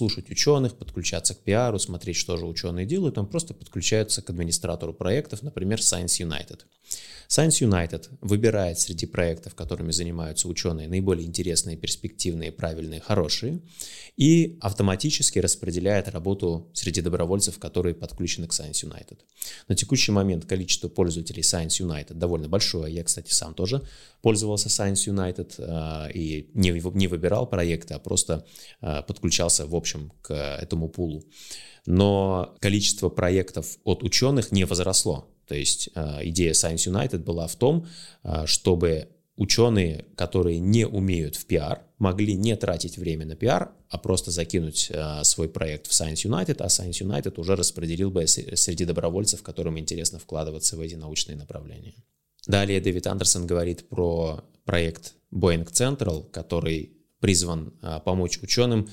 слушать 0.00 0.30
ученых, 0.30 0.78
подключаться 0.78 1.34
к 1.34 1.40
пиару, 1.40 1.78
смотреть, 1.78 2.16
что 2.16 2.38
же 2.38 2.46
ученые 2.46 2.86
делают, 2.86 3.18
он 3.18 3.26
просто 3.26 3.52
подключается 3.52 4.22
к 4.22 4.30
администратору 4.30 4.94
проектов, 4.94 5.42
например, 5.42 5.78
Science 5.78 6.26
United. 6.26 6.60
Science 7.28 7.60
United 7.60 8.08
выбирает 8.22 8.80
среди 8.80 9.06
проектов, 9.06 9.54
которыми 9.54 9.92
занимаются 9.92 10.48
ученые, 10.48 10.88
наиболее 10.88 11.26
интересные, 11.26 11.76
перспективные, 11.76 12.50
правильные, 12.50 13.00
хорошие, 13.00 13.60
и 14.16 14.58
автоматически 14.60 15.38
распределяет 15.38 16.08
работу 16.08 16.70
среди 16.72 17.02
добровольцев, 17.02 17.58
которые 17.58 17.94
подключены 17.94 18.48
к 18.48 18.52
Science 18.52 18.84
United. 18.84 19.18
На 19.68 19.74
текущий 19.76 20.12
момент 20.12 20.44
количество 20.44 20.88
пользователей 20.88 21.42
Science 21.42 21.80
United 21.80 22.14
довольно 22.14 22.48
большое. 22.48 22.92
Я, 22.92 23.04
кстати, 23.04 23.32
сам 23.32 23.54
тоже 23.54 23.82
пользовался 24.22 24.68
Science 24.68 25.06
United 25.06 25.54
э, 25.58 26.12
и 26.12 26.50
не, 26.54 26.70
не 26.94 27.06
выбирал 27.06 27.46
проекты, 27.46 27.94
а 27.94 27.98
просто 27.98 28.44
э, 28.80 29.02
подключался, 29.06 29.66
в 29.66 29.74
общем, 29.74 29.89
к 30.22 30.34
этому 30.34 30.88
пулу. 30.88 31.24
Но 31.86 32.54
количество 32.60 33.08
проектов 33.08 33.78
от 33.84 34.02
ученых 34.02 34.52
не 34.52 34.64
возросло. 34.64 35.28
То 35.46 35.54
есть 35.56 35.90
э, 35.94 36.20
идея 36.28 36.52
Science 36.52 36.86
United 36.86 37.18
была 37.24 37.46
в 37.46 37.56
том, 37.56 37.86
э, 38.22 38.46
чтобы 38.46 39.08
ученые, 39.36 40.04
которые 40.16 40.60
не 40.60 40.86
умеют 40.86 41.34
в 41.34 41.46
пиар, 41.46 41.82
могли 41.98 42.34
не 42.34 42.54
тратить 42.56 42.98
время 42.98 43.26
на 43.26 43.34
пиар, 43.34 43.72
а 43.88 43.98
просто 43.98 44.30
закинуть 44.30 44.90
э, 44.90 45.24
свой 45.24 45.48
проект 45.48 45.86
в 45.86 45.90
Science 45.90 46.24
United, 46.24 46.56
а 46.60 46.66
Science 46.66 47.02
United 47.02 47.40
уже 47.40 47.56
распределил 47.56 48.10
бы 48.10 48.26
среди 48.26 48.84
добровольцев, 48.84 49.42
которым 49.42 49.78
интересно 49.78 50.18
вкладываться 50.18 50.76
в 50.76 50.80
эти 50.80 50.94
научные 50.94 51.36
направления. 51.36 51.94
Далее 52.46 52.80
Дэвид 52.80 53.06
Андерсон 53.06 53.46
говорит 53.46 53.88
про 53.88 54.44
проект 54.64 55.14
Boeing 55.32 55.66
Central, 55.72 56.30
который 56.30 56.99
призван 57.20 57.72
помочь 58.04 58.38
ученым 58.42 58.88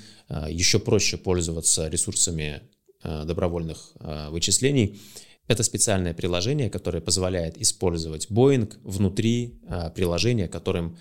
еще 0.49 0.79
проще 0.79 1.17
пользоваться 1.17 1.87
ресурсами 1.87 2.61
добровольных 3.03 3.93
вычислений 4.29 4.99
это 5.47 5.63
специальное 5.63 6.13
приложение, 6.13 6.69
которое 6.69 6.99
позволяет 6.99 7.57
использовать 7.57 8.29
Boeing 8.29 8.73
внутри 8.83 9.61
приложения, 9.95 10.49
которым 10.49 10.97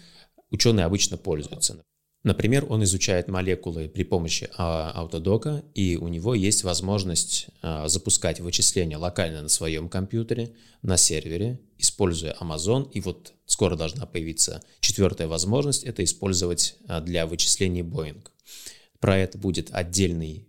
ученые 0.51 0.87
обычно 0.87 1.17
пользуются. 1.17 1.83
Например, 2.27 2.67
он 2.69 2.83
изучает 2.83 3.29
молекулы 3.29 3.89
при 3.89 4.03
помощи 4.03 4.51
а, 4.59 4.93
Autodoc, 5.01 5.63
и 5.75 5.97
у 5.97 6.09
него 6.09 6.35
есть 6.35 6.65
возможность 6.65 7.47
а, 7.63 7.87
запускать 7.87 8.41
вычисления 8.41 8.97
локально 8.97 9.43
на 9.43 9.49
своем 9.49 9.89
компьютере, 9.89 10.53
на 10.83 10.97
сервере, 10.97 11.61
используя 11.79 12.35
Amazon. 12.41 12.91
И 12.91 13.01
вот 13.01 13.33
скоро 13.47 13.77
должна 13.77 14.07
появиться 14.07 14.61
четвертая 14.81 15.29
возможность– 15.29 15.85
это 15.85 16.03
использовать 16.03 16.75
для 17.03 17.29
вычислений 17.29 17.83
Boeing. 17.83 18.27
Про 18.99 19.19
это 19.19 19.39
будет 19.39 19.69
отдельный 19.71 20.49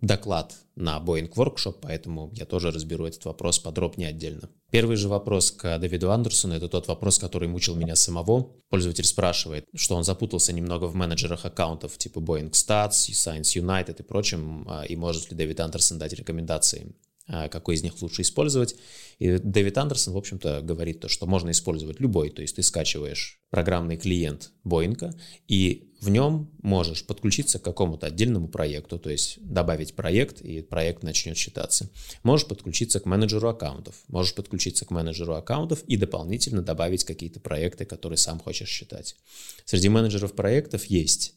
доклад 0.00 0.54
на 0.76 0.98
Boeing 0.98 1.32
Workshop, 1.34 1.76
поэтому 1.80 2.30
я 2.32 2.46
тоже 2.46 2.70
разберу 2.70 3.06
этот 3.06 3.24
вопрос 3.24 3.58
подробнее 3.58 4.08
отдельно. 4.08 4.48
Первый 4.70 4.96
же 4.96 5.08
вопрос 5.08 5.52
к 5.52 5.78
Давиду 5.78 6.10
Андерсону– 6.10 6.54
это 6.56 6.68
тот 6.68 6.88
вопрос, 6.88 7.18
который 7.18 7.46
мучил 7.46 7.76
меня 7.76 7.94
самого. 7.94 8.50
Пользователь 8.70 9.04
спрашивает, 9.04 9.66
что 9.74 9.94
он 9.94 10.02
запутался 10.02 10.52
немного 10.52 10.86
в 10.86 10.96
менеджерах 10.96 11.44
аккаунтов 11.44 11.96
типа 11.96 12.18
Boeing 12.18 12.50
Stats, 12.50 13.10
Science 13.12 13.54
United 13.54 14.00
и 14.00 14.02
прочим, 14.02 14.64
а, 14.68 14.82
и 14.84 14.96
может 14.96 15.30
ли 15.30 15.36
Дэвид 15.36 15.60
Андерсон 15.60 15.98
дать 15.98 16.12
рекомендации 16.12 16.94
какой 17.26 17.76
из 17.76 17.82
них 17.82 18.00
лучше 18.02 18.22
использовать. 18.22 18.76
И 19.18 19.38
Дэвид 19.38 19.78
Андерсон, 19.78 20.14
в 20.14 20.16
общем-то, 20.18 20.60
говорит 20.62 21.00
то, 21.00 21.08
что 21.08 21.26
можно 21.26 21.50
использовать 21.50 22.00
любой. 22.00 22.30
То 22.30 22.42
есть 22.42 22.56
ты 22.56 22.62
скачиваешь 22.62 23.40
программный 23.50 23.96
клиент 23.96 24.50
Боинга, 24.64 25.14
и 25.46 25.92
в 26.00 26.10
нем 26.10 26.50
можешь 26.60 27.06
подключиться 27.06 27.58
к 27.58 27.62
какому-то 27.62 28.08
отдельному 28.08 28.48
проекту, 28.48 28.98
то 28.98 29.08
есть 29.08 29.38
добавить 29.40 29.94
проект, 29.94 30.42
и 30.42 30.60
проект 30.60 31.02
начнет 31.02 31.36
считаться. 31.36 31.88
Можешь 32.22 32.46
подключиться 32.46 33.00
к 33.00 33.06
менеджеру 33.06 33.48
аккаунтов, 33.48 33.94
можешь 34.08 34.34
подключиться 34.34 34.84
к 34.84 34.90
менеджеру 34.90 35.34
аккаунтов 35.34 35.82
и 35.84 35.96
дополнительно 35.96 36.62
добавить 36.62 37.04
какие-то 37.04 37.40
проекты, 37.40 37.86
которые 37.86 38.18
сам 38.18 38.38
хочешь 38.38 38.68
считать. 38.68 39.16
Среди 39.64 39.88
менеджеров 39.88 40.34
проектов 40.34 40.84
есть 40.86 41.34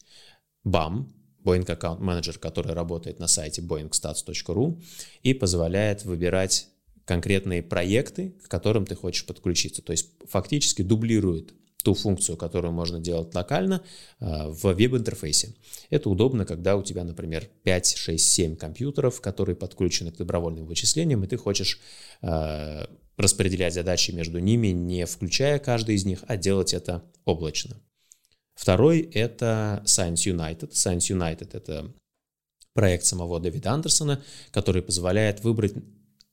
BAM, 0.66 1.06
Boeing 1.44 1.66
Account 1.66 2.00
Manager, 2.00 2.38
который 2.38 2.72
работает 2.72 3.18
на 3.18 3.26
сайте 3.26 3.62
boengstats.ru 3.62 4.82
и 5.22 5.34
позволяет 5.34 6.04
выбирать 6.04 6.68
конкретные 7.04 7.62
проекты, 7.62 8.34
к 8.44 8.48
которым 8.48 8.84
ты 8.84 8.94
хочешь 8.94 9.24
подключиться. 9.24 9.82
То 9.82 9.92
есть 9.92 10.10
фактически 10.28 10.82
дублирует 10.82 11.54
ту 11.82 11.94
функцию, 11.94 12.36
которую 12.36 12.72
можно 12.72 13.00
делать 13.00 13.34
локально 13.34 13.82
э, 14.20 14.48
в 14.48 14.74
веб-интерфейсе. 14.74 15.54
Это 15.90 16.10
удобно, 16.10 16.44
когда 16.44 16.76
у 16.76 16.82
тебя, 16.82 17.04
например, 17.04 17.48
5, 17.62 17.96
6, 17.96 18.24
7 18.24 18.56
компьютеров, 18.56 19.20
которые 19.20 19.56
подключены 19.56 20.10
к 20.10 20.16
добровольным 20.16 20.66
вычислениям, 20.66 21.24
и 21.24 21.26
ты 21.28 21.36
хочешь 21.36 21.80
э, 22.20 22.84
распределять 23.16 23.74
задачи 23.74 24.10
между 24.10 24.38
ними, 24.38 24.68
не 24.68 25.06
включая 25.06 25.58
каждый 25.58 25.94
из 25.94 26.04
них, 26.04 26.24
а 26.26 26.36
делать 26.36 26.74
это 26.74 27.04
облачно. 27.24 27.80
Второй— 28.58 29.00
это 29.14 29.82
Science 29.86 30.26
United. 30.26 30.72
Science 30.72 31.10
United— 31.10 31.50
это 31.52 31.94
проект 32.74 33.04
самого 33.04 33.38
Дэвида 33.38 33.70
Андерсона, 33.70 34.20
который 34.50 34.82
позволяет 34.82 35.44
выбрать 35.44 35.74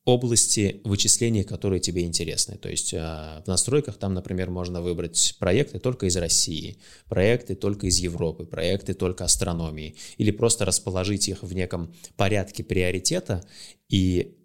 области 0.05 0.81
вычисления, 0.83 1.43
которые 1.43 1.79
тебе 1.79 2.01
интересны. 2.03 2.57
То 2.57 2.67
есть 2.67 2.95
а, 2.95 3.43
в 3.45 3.47
настройках 3.47 3.97
там, 3.97 4.15
например, 4.15 4.49
можно 4.49 4.81
выбрать 4.81 5.35
проекты 5.39 5.77
только 5.77 6.07
из 6.07 6.17
России, 6.17 6.79
проекты 7.07 7.53
только 7.53 7.85
из 7.87 7.99
Европы, 7.99 8.45
проекты 8.45 8.95
только 8.95 9.23
астрономии, 9.23 9.95
или 10.17 10.31
просто 10.31 10.65
расположить 10.65 11.27
их 11.27 11.43
в 11.43 11.53
неком 11.53 11.93
порядке 12.17 12.63
приоритета 12.63 13.47
и 13.87 14.35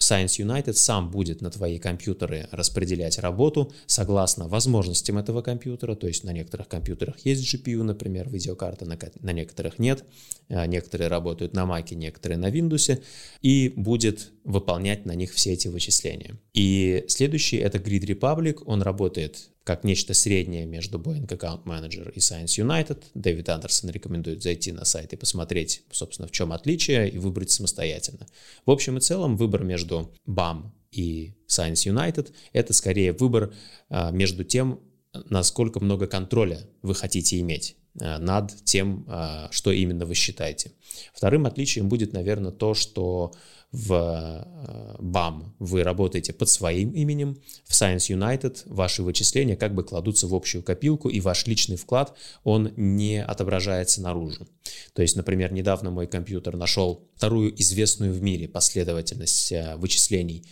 Science 0.00 0.38
United 0.38 0.72
сам 0.74 1.10
будет 1.10 1.42
на 1.42 1.50
твои 1.50 1.78
компьютеры 1.78 2.48
распределять 2.50 3.18
работу 3.18 3.72
согласно 3.86 4.48
возможностям 4.48 5.18
этого 5.18 5.42
компьютера, 5.42 5.94
то 5.94 6.06
есть 6.06 6.24
на 6.24 6.32
некоторых 6.32 6.68
компьютерах 6.68 7.18
есть 7.20 7.54
GPU, 7.54 7.82
например, 7.82 8.28
видеокарта, 8.30 8.86
на, 8.86 8.98
на 9.20 9.32
некоторых 9.32 9.78
нет, 9.78 10.04
а, 10.48 10.66
некоторые 10.66 11.08
работают 11.08 11.54
на 11.54 11.64
Mac, 11.64 11.94
некоторые 11.94 12.38
на 12.38 12.50
Windows, 12.50 13.02
и 13.42 13.72
будет 13.76 14.30
выполнять 14.44 15.04
на 15.04 15.12
них 15.12 15.32
все 15.32 15.52
эти 15.52 15.68
вычисления. 15.68 16.38
И 16.54 17.04
следующий 17.08 17.58
это 17.58 17.78
Grid 17.78 18.06
Republic, 18.06 18.62
он 18.64 18.82
работает 18.82 19.50
как 19.70 19.84
нечто 19.84 20.14
среднее 20.14 20.66
между 20.66 20.98
Boeing 20.98 21.28
Account 21.28 21.62
Manager 21.62 22.10
и 22.12 22.18
Science 22.18 22.58
United. 22.58 23.04
Дэвид 23.14 23.48
Андерсон 23.50 23.90
рекомендует 23.90 24.42
зайти 24.42 24.72
на 24.72 24.84
сайт 24.84 25.12
и 25.12 25.16
посмотреть, 25.16 25.82
собственно, 25.92 26.26
в 26.26 26.32
чем 26.32 26.52
отличие 26.52 27.08
и 27.08 27.18
выбрать 27.18 27.52
самостоятельно. 27.52 28.26
В 28.66 28.72
общем 28.72 28.98
и 28.98 29.00
целом 29.00 29.36
выбор 29.36 29.62
между 29.62 30.12
BAM 30.26 30.72
и 30.90 31.34
Science 31.48 31.86
United– 31.86 32.32
это 32.52 32.72
скорее 32.72 33.12
выбор 33.12 33.54
а, 33.88 34.10
между 34.10 34.42
тем, 34.42 34.80
насколько 35.12 35.78
много 35.78 36.08
контроля 36.08 36.66
вы 36.82 36.96
хотите 36.96 37.38
иметь 37.38 37.76
над 37.94 38.64
тем, 38.64 39.04
а, 39.08 39.48
что 39.50 39.72
именно 39.72 40.06
вы 40.06 40.14
считаете. 40.14 40.72
Вторым 41.12 41.46
отличием 41.46 41.88
будет, 41.88 42.12
наверное, 42.12 42.52
то, 42.52 42.74
что 42.74 43.32
в 43.72 43.92
э, 43.92 45.44
вы 45.58 45.84
работаете 45.84 46.32
под 46.32 46.48
своим 46.48 46.90
именем, 46.90 47.40
в 47.64 47.72
Science 47.72 48.10
United 48.10 48.62
ваши 48.66 49.02
вычисления 49.02 49.56
как 49.56 49.74
бы 49.74 49.84
кладутся 49.84 50.26
в 50.26 50.34
общую 50.34 50.62
копилку, 50.62 51.08
и 51.08 51.20
ваш 51.20 51.46
личный 51.46 51.76
вклад, 51.76 52.16
он 52.42 52.72
не 52.76 53.22
отображается 53.22 54.02
наружу. 54.02 54.48
То 54.92 55.02
есть, 55.02 55.16
например, 55.16 55.52
недавно 55.52 55.90
мой 55.90 56.06
компьютер 56.06 56.56
нашел 56.56 57.08
вторую 57.14 57.54
известную 57.60 58.12
в 58.12 58.20
мире 58.20 58.48
последовательность 58.48 59.52
э, 59.52 59.76
вычислений 59.76 60.44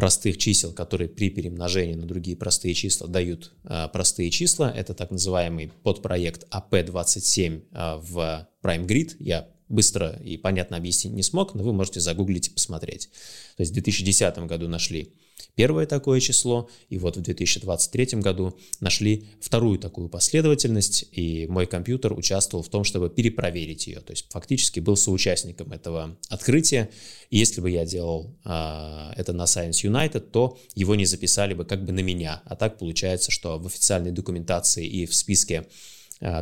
простых 0.00 0.38
чисел, 0.38 0.72
которые 0.72 1.10
при 1.10 1.28
перемножении 1.28 1.92
на 1.92 2.06
другие 2.06 2.34
простые 2.34 2.72
числа 2.72 3.06
дают 3.06 3.52
э, 3.64 3.86
простые 3.92 4.30
числа. 4.30 4.72
Это 4.74 4.94
так 4.94 5.10
называемый 5.10 5.70
подпроект 5.82 6.46
AP27 6.50 7.64
э, 7.70 7.96
в 8.00 8.48
PrimeGrid. 8.62 9.16
Я 9.18 9.46
быстро 9.68 10.18
и 10.24 10.38
понятно 10.38 10.78
объяснить 10.78 11.12
не 11.12 11.22
смог, 11.22 11.54
но 11.54 11.62
вы 11.62 11.74
можете 11.74 12.00
загуглить 12.00 12.48
и 12.48 12.50
посмотреть. 12.50 13.10
То 13.58 13.60
есть 13.60 13.72
в 13.72 13.74
2010 13.74 14.38
году 14.46 14.68
нашли 14.68 15.12
первое 15.54 15.86
такое 15.86 16.20
число, 16.20 16.68
и 16.88 16.98
вот 16.98 17.16
в 17.16 17.22
2023 17.22 18.20
году 18.20 18.58
нашли 18.80 19.26
вторую 19.40 19.78
такую 19.78 20.08
последовательность, 20.08 21.06
и 21.12 21.46
мой 21.48 21.66
компьютер 21.66 22.12
участвовал 22.12 22.62
в 22.62 22.68
том, 22.68 22.84
чтобы 22.84 23.10
перепроверить 23.10 23.86
ее. 23.86 24.00
То 24.00 24.12
есть 24.12 24.26
фактически 24.30 24.80
был 24.80 24.96
соучастником 24.96 25.72
этого 25.72 26.16
открытия. 26.28 26.90
И 27.30 27.38
если 27.38 27.60
бы 27.60 27.70
я 27.70 27.84
делал 27.84 28.36
э, 28.44 29.12
это 29.16 29.32
на 29.32 29.44
Science 29.44 29.84
United, 29.84 30.20
то 30.20 30.58
его 30.74 30.94
не 30.94 31.04
записали 31.04 31.54
бы 31.54 31.64
как 31.64 31.84
бы 31.84 31.92
на 31.92 32.00
меня. 32.00 32.42
А 32.44 32.56
так 32.56 32.78
получается, 32.78 33.30
что 33.30 33.58
в 33.58 33.66
официальной 33.66 34.12
документации 34.12 34.86
и 34.86 35.06
в 35.06 35.14
списке 35.14 35.66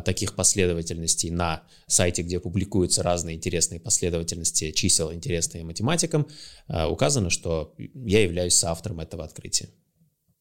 таких 0.01 0.35
последовательностей 0.35 1.29
на 1.29 1.63
сайте, 1.87 2.21
где 2.21 2.39
публикуются 2.39 3.03
разные 3.03 3.35
интересные 3.35 3.79
последовательности 3.79 4.71
чисел, 4.71 5.13
интересные 5.13 5.63
математикам, 5.63 6.27
э, 6.67 6.85
указано, 6.85 7.29
что 7.29 7.73
я 7.77 8.21
являюсь 8.23 8.55
соавтором 8.55 8.99
этого 8.99 9.23
открытия. 9.23 9.69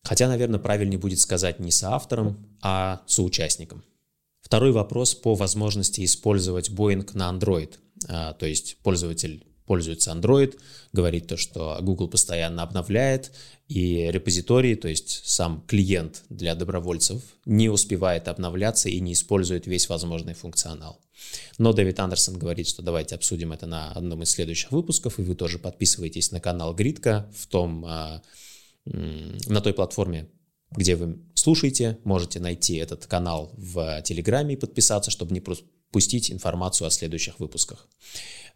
Хотя, 0.03 0.29
наверное, 0.29 0.59
правильнее 0.59 0.99
будет 0.99 1.21
сказать 1.21 1.61
не 1.61 1.71
соавтором, 1.71 2.59
а 2.63 3.03
соучастником. 3.07 3.85
Второй 4.41 4.73
вопрос 4.73 5.15
по 5.15 5.35
возможности 5.35 6.05
использовать 6.05 6.71
Boeing 6.71 7.09
на 7.15 7.31
Android. 7.31 7.75
Э, 8.09 8.35
то 8.39 8.47
есть 8.47 8.79
пользователь 8.83 9.45
пользуется 9.67 10.11
Android, 10.11 10.59
говорит 10.93 11.29
то, 11.29 11.37
что 11.37 11.79
Google 11.83 12.09
постоянно 12.09 12.63
обновляет, 12.63 13.31
и 13.69 14.11
репозиторий, 14.11 14.75
то 14.77 14.89
есть 14.89 15.23
сам 15.27 15.63
клиент 15.67 16.25
для 16.31 16.55
добровольцев, 16.55 17.23
не 17.45 17.69
успевает 17.69 18.27
обновляться 18.27 18.89
и 18.89 18.99
не 18.99 19.13
использует 19.13 19.67
весь 19.67 19.89
возможный 19.89 20.35
функционал. 20.35 21.01
Но 21.59 21.73
Дэвид 21.73 22.01
Андерсон 22.01 22.39
говорит, 22.39 22.67
что 22.67 22.83
давайте 22.83 23.15
обсудим 23.15 23.53
это 23.53 23.67
на 23.67 23.93
одном 23.93 24.23
из 24.23 24.31
следующих 24.31 24.73
выпусков, 24.73 25.19
и 25.19 25.23
вы 25.23 25.35
тоже 25.35 25.59
подписывайтесь 25.59 26.33
на 26.33 26.41
канал 26.41 26.75
Гридка 26.75 27.31
в 27.37 27.47
том, 27.47 27.85
а, 27.87 28.23
на 28.87 29.61
той 29.61 29.75
платформе, 29.75 30.31
где 30.71 30.97
вы 30.97 31.19
слушаете, 31.35 31.99
можете 32.05 32.41
найти 32.41 32.77
этот 32.77 33.07
канал 33.07 33.53
в 33.57 34.01
Телеграме 34.03 34.55
и 34.55 34.59
подписаться, 34.59 35.11
чтобы 35.11 35.35
не 35.35 35.41
пропустить 35.89 36.31
информацию 36.31 36.87
о 36.87 36.91
следующих 36.91 37.41
выпусках. 37.41 37.89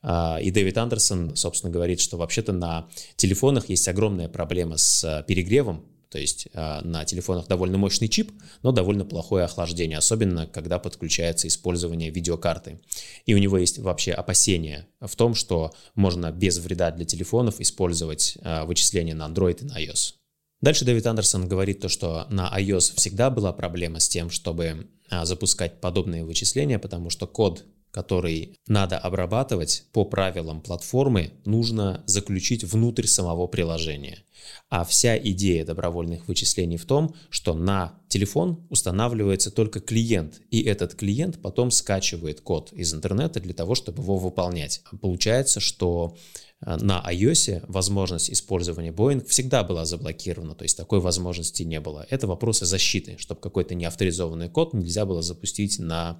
А, 0.02 0.38
и 0.42 0.50
Дэвид 0.50 0.76
Андерсон, 0.76 1.34
собственно, 1.36 1.72
говорит, 1.72 2.00
что 2.00 2.16
вообще-то 2.16 2.52
на 2.52 2.88
телефонах 3.16 3.68
есть 3.68 3.88
огромная 3.88 4.28
проблема 4.28 4.76
с 4.76 5.02
а, 5.04 5.22
перегревом, 5.22 5.86
то 6.10 6.18
есть 6.18 6.48
а, 6.52 6.82
на 6.82 7.06
телефонах 7.06 7.48
довольно 7.48 7.78
мощный 7.78 8.08
чип, 8.08 8.32
но 8.62 8.72
довольно 8.72 9.06
плохое 9.06 9.46
охлаждение, 9.46 9.96
особенно 9.96 10.46
когда 10.46 10.78
подключается 10.78 11.48
использование 11.48 12.10
видеокарты. 12.10 12.80
И 13.24 13.34
у 13.34 13.38
него 13.38 13.56
есть 13.56 13.78
вообще 13.78 14.12
опасения 14.12 14.86
в 15.00 15.16
том, 15.16 15.34
что 15.34 15.72
можно 15.94 16.30
без 16.32 16.58
вреда 16.58 16.90
для 16.90 17.06
телефонов 17.06 17.60
использовать 17.60 18.36
вычисления 18.64 19.14
на 19.14 19.26
Android 19.26 19.62
и 19.62 19.64
на 19.64 19.82
iOS. 19.82 20.21
Дальше 20.62 20.84
Дэвид 20.84 21.06
Андерсон 21.06 21.48
говорит 21.48 21.80
то, 21.80 21.88
что 21.88 22.26
на 22.30 22.50
iOS 22.58 22.94
всегда 22.96 23.28
была 23.30 23.52
проблема 23.52 24.00
с 24.00 24.08
тем, 24.08 24.30
чтобы 24.30 24.86
запускать 25.10 25.80
подобные 25.80 26.24
вычисления, 26.24 26.78
потому 26.78 27.10
что 27.10 27.26
код 27.26 27.64
который 27.92 28.58
надо 28.66 28.98
обрабатывать 28.98 29.84
по 29.92 30.04
правилам 30.04 30.62
платформы, 30.62 31.34
нужно 31.44 32.02
заключить 32.06 32.64
внутрь 32.64 33.06
самого 33.06 33.46
приложения. 33.46 34.24
А 34.70 34.84
вся 34.84 35.16
идея 35.18 35.64
добровольных 35.64 36.26
вычислений 36.26 36.78
в 36.78 36.86
том, 36.86 37.14
что 37.28 37.54
на 37.54 38.00
телефон 38.08 38.66
устанавливается 38.70 39.50
только 39.50 39.80
клиент, 39.80 40.40
и 40.50 40.62
этот 40.62 40.94
клиент 40.94 41.40
потом 41.40 41.70
скачивает 41.70 42.40
код 42.40 42.72
из 42.72 42.92
интернета 42.94 43.40
для 43.40 43.54
того, 43.54 43.74
чтобы 43.74 44.02
его 44.02 44.16
выполнять. 44.16 44.82
Получается, 45.00 45.60
что 45.60 46.16
э, 46.64 46.76
на 46.76 47.04
iOS 47.06 47.64
возможность 47.68 48.30
использования 48.30 48.90
Boeing 48.90 49.24
всегда 49.26 49.62
была 49.62 49.84
заблокирована, 49.84 50.54
то 50.54 50.64
есть 50.64 50.78
такой 50.78 51.00
возможности 51.00 51.62
не 51.62 51.78
было. 51.78 52.06
Это 52.08 52.26
вопросы 52.26 52.64
защиты, 52.64 53.16
чтобы 53.18 53.40
какой-то 53.40 53.74
неавторизованный 53.74 54.48
код 54.48 54.72
нельзя 54.72 55.04
было 55.04 55.20
запустить 55.22 55.78
на 55.78 56.18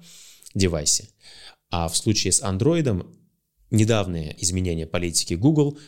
девайсе. 0.53 1.09
А 1.75 1.87
в 1.87 1.97
случае 1.97 2.31
с 2.31 2.43
Android 2.43 3.03
недавнее 3.71 4.35
изменение 4.37 4.85
политики 4.85 5.33
Google 5.33 5.79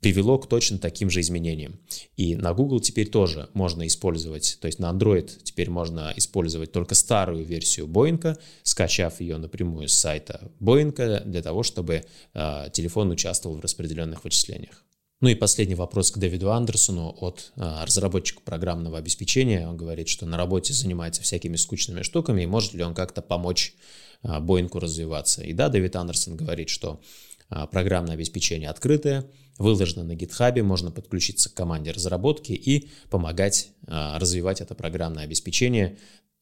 привело 0.00 0.38
к 0.38 0.48
точно 0.48 0.78
таким 0.78 1.10
же 1.10 1.20
изменениям. 1.20 1.78
И 2.16 2.34
на 2.34 2.54
Google 2.54 2.80
теперь 2.80 3.10
тоже 3.10 3.50
можно 3.52 3.86
использовать, 3.86 4.56
то 4.62 4.68
есть 4.68 4.78
на 4.78 4.90
Android 4.90 5.30
теперь 5.42 5.68
можно 5.68 6.14
использовать 6.16 6.72
только 6.72 6.94
старую 6.94 7.44
версию 7.44 7.88
Boeing, 7.88 8.38
скачав 8.62 9.20
ее 9.20 9.36
напрямую 9.36 9.88
с 9.88 9.92
сайта 9.92 10.50
Boeing 10.60 11.24
для 11.26 11.42
того, 11.42 11.62
чтобы 11.62 12.04
э, 12.32 12.68
телефон 12.72 13.10
участвовал 13.10 13.58
в 13.58 13.60
распределенных 13.60 14.24
вычислениях. 14.24 14.82
Ну 15.24 15.30
и 15.30 15.34
последний 15.34 15.74
вопрос 15.74 16.10
к 16.10 16.18
Дэвиду 16.18 16.50
Андерсону 16.50 17.16
от 17.18 17.50
э, 17.56 17.84
разработчика 17.86 18.42
программного 18.42 18.98
обеспечения. 18.98 19.66
Он 19.66 19.74
говорит, 19.74 20.06
что 20.06 20.26
на 20.26 20.36
работе 20.36 20.74
занимается 20.74 21.22
всякими 21.22 21.56
скучными 21.56 22.02
штуками, 22.02 22.42
и 22.42 22.46
может 22.46 22.74
ли 22.74 22.82
он 22.82 22.92
как-то 22.92 23.22
помочь 23.22 23.74
э, 24.22 24.38
Боингу 24.40 24.80
развиваться. 24.80 25.42
И 25.42 25.54
да, 25.54 25.70
Дэвид 25.70 25.96
Андерсон 25.96 26.36
говорит, 26.36 26.68
что 26.68 27.00
э, 27.48 27.66
программное 27.72 28.16
обеспечение 28.16 28.68
открытое, 28.68 29.24
выложено 29.56 30.04
на 30.04 30.14
гитхабе, 30.14 30.62
можно 30.62 30.90
подключиться 30.90 31.48
к 31.48 31.54
команде 31.54 31.92
разработки 31.92 32.52
и 32.52 32.90
помогать 33.08 33.70
а, 33.86 34.18
развивать 34.18 34.60
это 34.60 34.74
программное 34.74 35.24
обеспечение, 35.24 35.96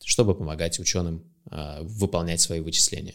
чтобы 0.04 0.34
помогать 0.34 0.80
ученым 0.80 1.22
а, 1.48 1.82
выполнять 1.84 2.40
свои 2.40 2.58
вычисления. 2.58 3.14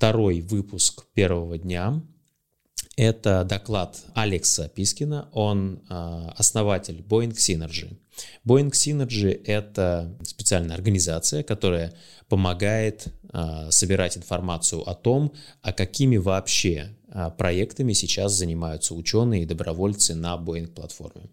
Второй 0.00 0.40
выпуск 0.40 1.04
первого 1.12 1.58
дня– 1.58 2.02
это 2.96 3.44
доклад 3.44 4.02
Алекса 4.14 4.66
Пискина, 4.66 5.28
он 5.34 5.82
а, 5.90 6.32
основатель 6.38 7.04
Boeing 7.06 7.32
Synergy. 7.32 7.98
Boeing 8.42 8.70
Synergy— 8.70 9.38
это 9.44 10.16
специальная 10.24 10.74
организация, 10.74 11.42
которая 11.42 11.92
помогает 12.30 13.08
а, 13.30 13.70
собирать 13.70 14.16
информацию 14.16 14.88
о 14.88 14.94
том, 14.94 15.34
а 15.60 15.74
какими 15.74 16.16
вообще 16.16 16.96
а, 17.12 17.28
проектами 17.28 17.92
сейчас 17.92 18.32
занимаются 18.32 18.94
ученые 18.94 19.42
и 19.42 19.46
добровольцы 19.46 20.14
на 20.14 20.36
Boeing 20.36 20.68
платформе. 20.68 21.28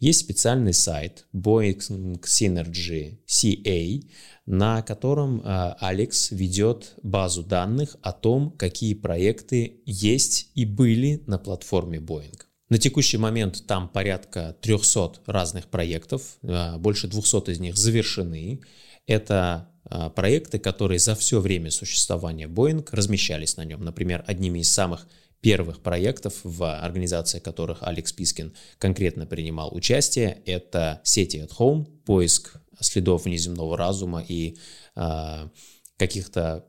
Есть 0.00 0.20
специальный 0.20 0.72
сайт 0.72 1.26
Boeing 1.34 2.20
Synergy 2.20 3.18
CA, 3.26 4.04
на 4.46 4.82
котором 4.82 5.42
а, 5.44 5.76
Алекс 5.80 6.30
ведет 6.30 6.94
базу 7.02 7.42
данных 7.42 7.96
о 8.00 8.12
том, 8.12 8.52
какие 8.52 8.94
проекты 8.94 9.80
есть 9.84 10.50
и 10.54 10.64
были 10.64 11.22
на 11.26 11.38
платформе 11.38 11.98
Boeing. 11.98 12.40
На 12.68 12.78
текущий 12.78 13.18
момент 13.18 13.64
там 13.66 13.88
порядка 13.88 14.56
300 14.60 15.22
разных 15.26 15.66
проектов, 15.66 16.38
а, 16.42 16.78
больше 16.78 17.08
200 17.08 17.50
из 17.50 17.60
них 17.60 17.76
завершены. 17.76 18.60
Это 19.06 19.68
а, 19.84 20.10
проекты, 20.10 20.60
которые 20.60 21.00
за 21.00 21.16
все 21.16 21.40
время 21.40 21.70
существования 21.72 22.46
Boeing 22.46 22.88
размещались 22.92 23.56
на 23.56 23.64
нем. 23.64 23.84
Например, 23.84 24.24
одними 24.26 24.60
из 24.60 24.72
самых 24.72 25.08
первых 25.40 25.80
проектов, 25.80 26.34
в 26.42 26.78
организации 26.80 27.38
которых 27.38 27.82
Алекс 27.82 28.12
Пискин 28.12 28.52
конкретно 28.78 29.26
принимал 29.26 29.74
участие, 29.74 30.42
это 30.46 31.00
сети 31.04 31.36
at 31.36 31.50
Home, 31.58 31.86
поиск 32.04 32.60
следов 32.80 33.24
внеземного 33.24 33.76
разума 33.76 34.24
и 34.26 34.56
э, 34.94 35.48
каких-то 35.96 36.66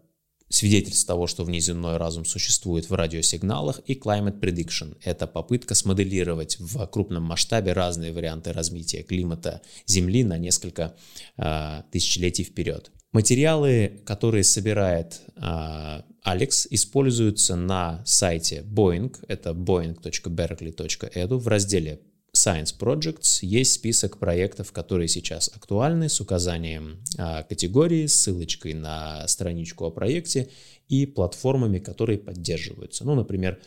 свидетельств 0.50 1.06
того, 1.06 1.28
что 1.28 1.44
внеземной 1.44 1.98
разум 1.98 2.26
существует 2.26 2.90
в 2.90 2.94
радиосигналах, 2.94 3.82
и 3.86 3.96
Climate 3.96 4.40
Prediction. 4.40 4.98
Это 5.04 5.28
попытка 5.28 5.76
смоделировать 5.76 6.58
в 6.60 6.86
крупном 6.88 7.24
масштабе 7.24 7.74
разные 7.74 8.14
варианты 8.14 8.54
развития 8.54 9.04
климата 9.04 9.62
Земли 9.86 10.24
на 10.24 10.38
несколько 10.38 10.96
э, 11.38 11.82
тысячелетий 11.92 12.46
вперед. 12.46 12.92
Материалы, 13.12 14.02
которые 14.06 14.44
собирает 14.44 15.22
э, 15.36 16.02
Алекс, 16.24 16.68
используются 16.70 17.56
на 17.56 18.04
сайте 18.06 18.64
Boeing, 18.64 19.16
это 19.28 19.52
boeing.berkeley.edu 19.52 21.38
в 21.38 21.48
разделе 21.48 22.02
Science 22.48 22.74
Projects 22.80 23.40
есть 23.42 23.74
список 23.74 24.20
проектов, 24.20 24.72
которые 24.72 25.10
сейчас 25.10 25.52
актуальны, 25.54 26.08
с 26.08 26.22
указанием 26.22 27.04
а, 27.18 27.44
категории, 27.44 28.06
ссылочкой 28.06 28.74
на 28.74 29.28
страничку 29.28 29.84
о 29.86 29.92
проекте 29.92 30.50
и 30.88 31.06
платформами, 31.06 31.80
которые 31.80 32.18
поддерживаются. 32.18 33.04
Ну, 33.04 33.16
например, 33.16 33.60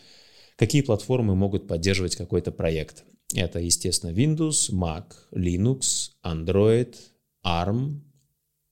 какие 0.56 0.80
платформы 0.80 1.34
могут 1.34 1.68
поддерживать 1.68 2.16
какой-то 2.16 2.52
проект. 2.52 3.04
Это, 3.34 3.58
естественно, 3.58 4.12
Windows, 4.12 4.72
Mac, 4.72 5.12
Linux, 5.32 6.12
Android, 6.24 6.96
ARM, 7.44 8.00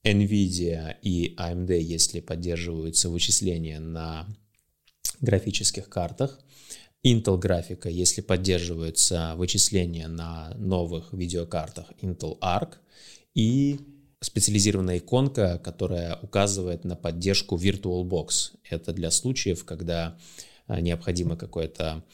NVIDIA 0.05 0.97
и 1.03 1.35
AMD, 1.37 1.79
если 1.81 2.21
поддерживаются 2.21 3.11
вычисления 3.11 3.79
на 3.79 4.27
графических 5.21 5.91
картах. 5.91 6.41
Intel 7.05 7.39
графика, 7.39 7.89
если 7.89 8.21
поддерживаются 8.21 9.35
вычисления 9.37 10.09
на 10.09 10.53
новых 10.57 11.13
видеокартах 11.13 11.93
Intel 12.03 12.39
Arc, 12.41 12.75
и 13.35 13.79
специализированная 14.21 14.99
иконка, 14.99 15.61
которая 15.63 16.19
указывает 16.21 16.85
на 16.85 16.97
поддержку 16.97 17.57
VirtualBox. 17.57 18.57
Это 18.69 18.93
для 18.93 19.11
случаев, 19.13 19.65
когда 19.65 20.19
а, 20.67 20.81
необходимо 20.81 21.37
какое-то 21.37 22.05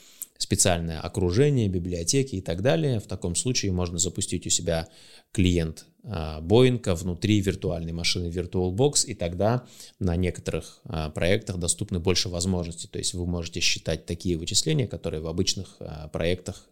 специальное 0.44 1.00
окружение, 1.00 1.68
библиотеки 1.68 2.36
и 2.36 2.40
так 2.42 2.60
далее. 2.60 3.00
В 3.00 3.06
таком 3.06 3.34
случае 3.34 3.72
можно 3.72 3.98
запустить 3.98 4.46
у 4.46 4.50
себя 4.50 4.88
клиент 5.32 5.86
Boeing 6.04 6.82
а, 6.86 6.94
внутри 6.94 7.40
виртуальной 7.40 7.92
машины 7.92 8.26
VirtualBox, 8.26 9.06
и 9.06 9.14
тогда 9.14 9.66
на 9.98 10.16
некоторых 10.16 10.80
а, 10.84 11.08
проектах 11.08 11.56
доступны 11.56 11.98
больше 11.98 12.28
возможностей. 12.28 12.88
То 12.88 12.98
есть 12.98 13.14
вы 13.14 13.26
можете 13.26 13.60
считать 13.60 14.04
такие 14.04 14.36
вычисления, 14.36 14.86
которые 14.86 15.22
в 15.22 15.28
обычных 15.28 15.76
а, 15.80 16.08
проектах 16.08 16.68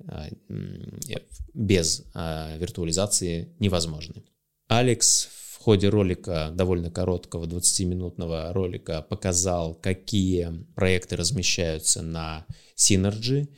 без 1.54 2.04
виртуализации 2.14 3.48
невозможны. 3.58 4.22
Алекс 4.68 5.28
ходе 5.62 5.88
ролика, 5.88 6.50
довольно 6.52 6.90
короткого 6.90 7.46
20-минутного 7.46 8.52
ролика, 8.52 9.02
показал, 9.02 9.74
какие 9.74 10.66
проекты 10.74 11.16
размещаются 11.16 12.02
на 12.02 12.46
Synergy, 12.76 13.48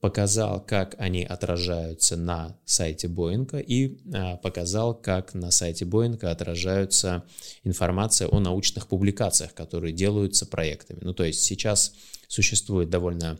показал, 0.00 0.60
как 0.60 0.94
они 0.98 1.24
отражаются 1.24 2.16
на 2.16 2.58
сайте 2.66 3.08
Боинга 3.08 3.58
и 3.58 3.98
а, 4.12 4.36
показал, 4.36 4.94
как 4.94 5.32
на 5.32 5.50
сайте 5.50 5.86
Боинга 5.86 6.30
отражаются 6.30 7.24
информация 7.62 8.28
о 8.28 8.40
научных 8.40 8.86
публикациях, 8.86 9.54
которые 9.54 9.94
делаются 9.94 10.44
проектами. 10.44 10.98
Ну, 11.00 11.14
то 11.14 11.24
есть 11.24 11.40
сейчас 11.40 11.94
существует 12.28 12.90
довольно 12.90 13.38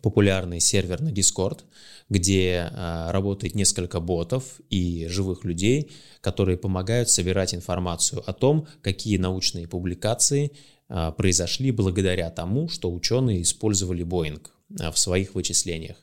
популярный 0.00 0.60
сервер 0.60 1.00
на 1.00 1.10
Discord, 1.10 1.60
где 2.08 2.70
а, 2.72 3.12
работает 3.12 3.54
несколько 3.54 4.00
ботов 4.00 4.60
и 4.70 5.06
живых 5.08 5.44
людей, 5.44 5.92
которые 6.20 6.58
помогают 6.58 7.08
собирать 7.08 7.54
информацию 7.54 8.22
о 8.28 8.32
том, 8.32 8.66
какие 8.82 9.16
научные 9.16 9.66
публикации 9.66 10.52
а, 10.88 11.12
произошли 11.12 11.70
благодаря 11.70 12.30
тому, 12.30 12.68
что 12.68 12.92
ученые 12.92 13.42
использовали 13.42 14.04
Boeing 14.04 14.46
а, 14.80 14.90
в 14.90 14.98
своих 14.98 15.34
вычислениях. 15.34 15.96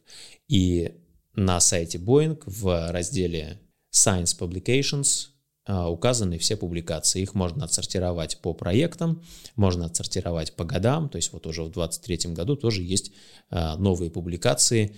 И 0.47 0.95
на 1.35 1.59
сайте 1.59 1.97
Boeing 1.97 2.41
в 2.45 2.91
разделе 2.91 3.59
Science 3.93 4.37
Publications 4.37 5.30
указаны 5.67 6.38
все 6.38 6.58
публикации. 6.58 7.21
Их 7.21 7.36
можно 7.36 7.65
отсортировать 7.65 8.39
по 8.41 8.54
проектам, 8.54 9.24
можно 9.56 9.86
отсортировать 9.86 10.56
по 10.56 10.63
годам. 10.63 11.10
То 11.10 11.17
есть 11.17 11.34
вот 11.34 11.45
уже 11.45 11.63
в 11.63 11.71
2023 11.71 12.34
году 12.34 12.56
тоже 12.56 12.82
есть 12.82 13.12
а, 13.50 13.78
новые 13.78 14.10
публикации, 14.10 14.95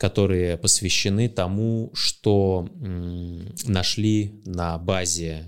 которые 0.00 0.56
посвящены 0.56 1.28
тому, 1.28 1.90
что 1.92 2.66
нашли 3.66 4.40
на 4.46 4.78
базе 4.78 5.44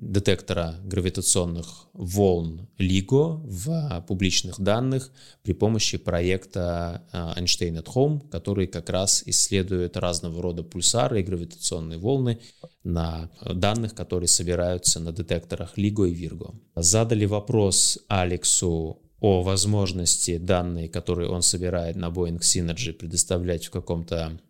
детектора 0.00 0.74
гравитационных 0.82 1.86
волн 1.92 2.68
LIGO 2.78 3.40
в 3.44 4.04
публичных 4.08 4.60
данных 4.60 5.12
при 5.42 5.52
помощи 5.52 5.96
проекта 5.98 7.04
э, 7.12 7.40
Einstein 7.40 7.82
at 7.82 7.86
Home, 7.94 8.28
который 8.30 8.66
как 8.66 8.90
раз 8.90 9.22
исследует 9.26 9.96
разного 9.96 10.42
рода 10.42 10.62
пульсары 10.62 11.20
и 11.20 11.22
гравитационные 11.22 11.98
волны 11.98 12.40
на 12.82 13.30
данных, 13.44 13.94
которые 13.94 14.28
собираются 14.28 15.00
на 15.00 15.12
детекторах 15.12 15.78
LIGO 15.78 16.10
и 16.10 16.14
Virgo. 16.14 16.54
Задали 16.74 17.26
вопрос 17.26 17.98
Алексу 18.08 18.98
о 19.20 19.42
возможности 19.42 20.38
данные, 20.38 20.88
которые 20.88 21.28
он 21.28 21.42
собирает 21.42 21.96
на 21.96 22.08
Boeing 22.08 22.40
Synergy, 22.40 22.92
предоставлять 22.92 23.66
в 23.66 23.70
каком-то 23.70 24.40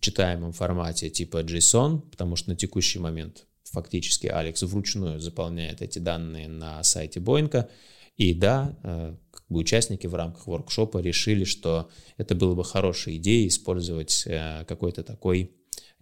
читаемом 0.00 0.52
формате 0.52 1.10
типа 1.10 1.42
JSON, 1.42 2.00
потому 2.10 2.36
что 2.36 2.50
на 2.50 2.56
текущий 2.56 2.98
момент 2.98 3.46
фактически 3.64 4.26
Алекс 4.26 4.62
вручную 4.62 5.20
заполняет 5.20 5.82
эти 5.82 5.98
данные 5.98 6.48
на 6.48 6.82
сайте 6.82 7.20
Боинга. 7.20 7.68
И 8.16 8.34
да, 8.34 8.76
э, 8.82 9.14
как 9.30 9.44
бы 9.48 9.60
участники 9.60 10.06
в 10.06 10.14
рамках 10.14 10.46
воркшопа 10.46 10.98
решили, 10.98 11.44
что 11.44 11.90
это 12.16 12.34
было 12.34 12.54
бы 12.54 12.64
хорошей 12.64 13.16
идеей 13.16 13.48
использовать 13.48 14.24
э, 14.26 14.64
какой-то 14.66 15.02
такой 15.02 15.52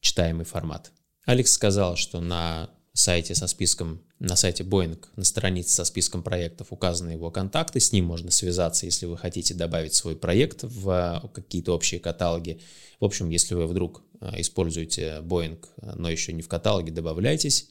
читаемый 0.00 0.44
формат. 0.44 0.92
Алекс 1.26 1.52
сказал, 1.52 1.96
что 1.96 2.20
на 2.20 2.70
сайте 2.98 3.34
со 3.34 3.46
списком, 3.46 4.02
на 4.18 4.36
сайте 4.36 4.64
Boeing, 4.64 4.98
на 5.16 5.24
странице 5.24 5.74
со 5.74 5.84
списком 5.84 6.22
проектов 6.22 6.68
указаны 6.70 7.10
его 7.10 7.30
контакты, 7.30 7.80
с 7.80 7.92
ним 7.92 8.06
можно 8.06 8.30
связаться, 8.30 8.86
если 8.86 9.06
вы 9.06 9.16
хотите 9.16 9.54
добавить 9.54 9.94
свой 9.94 10.16
проект 10.16 10.64
в 10.64 11.30
какие-то 11.32 11.74
общие 11.74 12.00
каталоги. 12.00 12.60
В 13.00 13.04
общем, 13.04 13.30
если 13.30 13.54
вы 13.54 13.66
вдруг 13.66 14.02
используете 14.36 15.20
Boeing, 15.22 15.64
но 15.80 16.10
еще 16.10 16.32
не 16.32 16.42
в 16.42 16.48
каталоге, 16.48 16.90
добавляйтесь. 16.90 17.68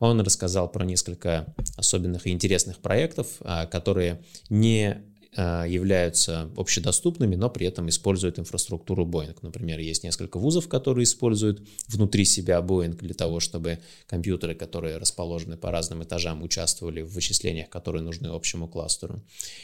Он 0.00 0.20
рассказал 0.20 0.68
про 0.70 0.84
несколько 0.84 1.54
особенных 1.76 2.26
и 2.26 2.30
интересных 2.30 2.80
проектов, 2.80 3.28
которые 3.70 4.24
не 4.50 4.88
а, 4.88 5.02
являются 5.36 6.50
общедоступными, 6.56 7.34
но 7.34 7.50
при 7.50 7.66
этом 7.66 7.88
используют 7.88 8.38
инфраструктуру 8.38 9.04
Boeing. 9.04 9.36
Например, 9.42 9.78
есть 9.78 10.04
несколько 10.04 10.38
вузов, 10.38 10.68
которые 10.68 11.04
используют 11.04 11.66
внутри 11.88 12.24
себя 12.24 12.60
Boeing 12.60 12.96
для 12.96 13.14
того, 13.14 13.40
чтобы 13.40 13.80
компьютеры, 14.06 14.54
которые 14.54 14.98
расположены 14.98 15.56
по 15.56 15.70
разным 15.70 16.02
этажам, 16.02 16.42
участвовали 16.42 17.02
в 17.02 17.12
вычислениях, 17.12 17.68
которые 17.68 18.02
нужны 18.02 18.28
общему 18.28 18.68
кластеру. 18.68 19.22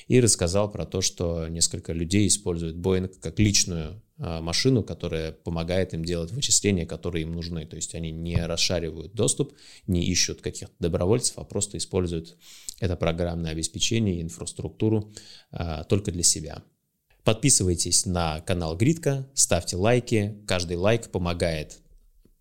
И 0.09 0.21
рассказал 0.21 0.71
про 0.71 0.87
то, 0.87 1.01
что 1.01 1.49
несколько 1.49 1.93
людей 1.93 2.27
используют 2.27 2.77
Boeing 2.77 3.09
как 3.21 3.39
личную 3.39 4.03
машину, 4.21 4.83
которая 4.83 5.33
помогает 5.33 5.95
им 5.95 6.05
делать 6.05 6.31
вычисления, 6.31 6.85
которые 6.85 7.23
им 7.23 7.33
нужны. 7.33 7.65
То 7.67 7.77
есть 7.77 7.95
они 7.95 8.11
не 8.11 8.37
расшаривают 8.45 9.15
доступ, 9.15 9.55
не 9.87 10.05
ищут 10.05 10.43
каких-то 10.43 10.75
добровольцев, 10.79 11.39
а 11.39 11.45
просто 11.45 11.79
используют 11.79 12.37
это 12.81 12.97
программное 12.97 13.53
обеспечение, 13.53 14.21
инфраструктуру 14.21 15.13
а, 15.51 15.85
только 15.85 16.13
для 16.13 16.23
себя. 16.23 16.63
Подписывайтесь 17.25 18.07
на 18.07 18.41
канал 18.41 18.77
Гридка, 18.77 19.27
ставьте 19.35 19.77
лайки. 19.77 20.37
Каждый 20.47 20.77
лайк 20.77 21.11
помогает 21.11 21.79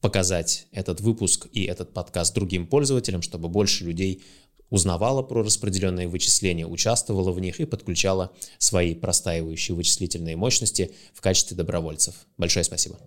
показать 0.01 0.67
этот 0.71 1.01
выпуск 1.01 1.47
и 1.51 1.63
этот 1.63 1.93
подкаст 1.93 2.33
другим 2.33 2.67
пользователям, 2.67 3.21
чтобы 3.21 3.49
больше 3.49 3.83
людей 3.83 4.23
узнавала 4.69 5.21
про 5.21 5.43
распределенные 5.43 6.07
вычисления, 6.07 6.65
участвовала 6.65 7.31
в 7.31 7.39
них 7.39 7.59
и 7.59 7.65
подключала 7.65 8.31
свои 8.57 8.95
простаивающие 8.95 9.75
вычислительные 9.75 10.35
мощности 10.35 10.91
в 11.13 11.21
качестве 11.21 11.57
добровольцев. 11.57 12.15
Большое 12.37 12.63
спасибо. 12.63 12.97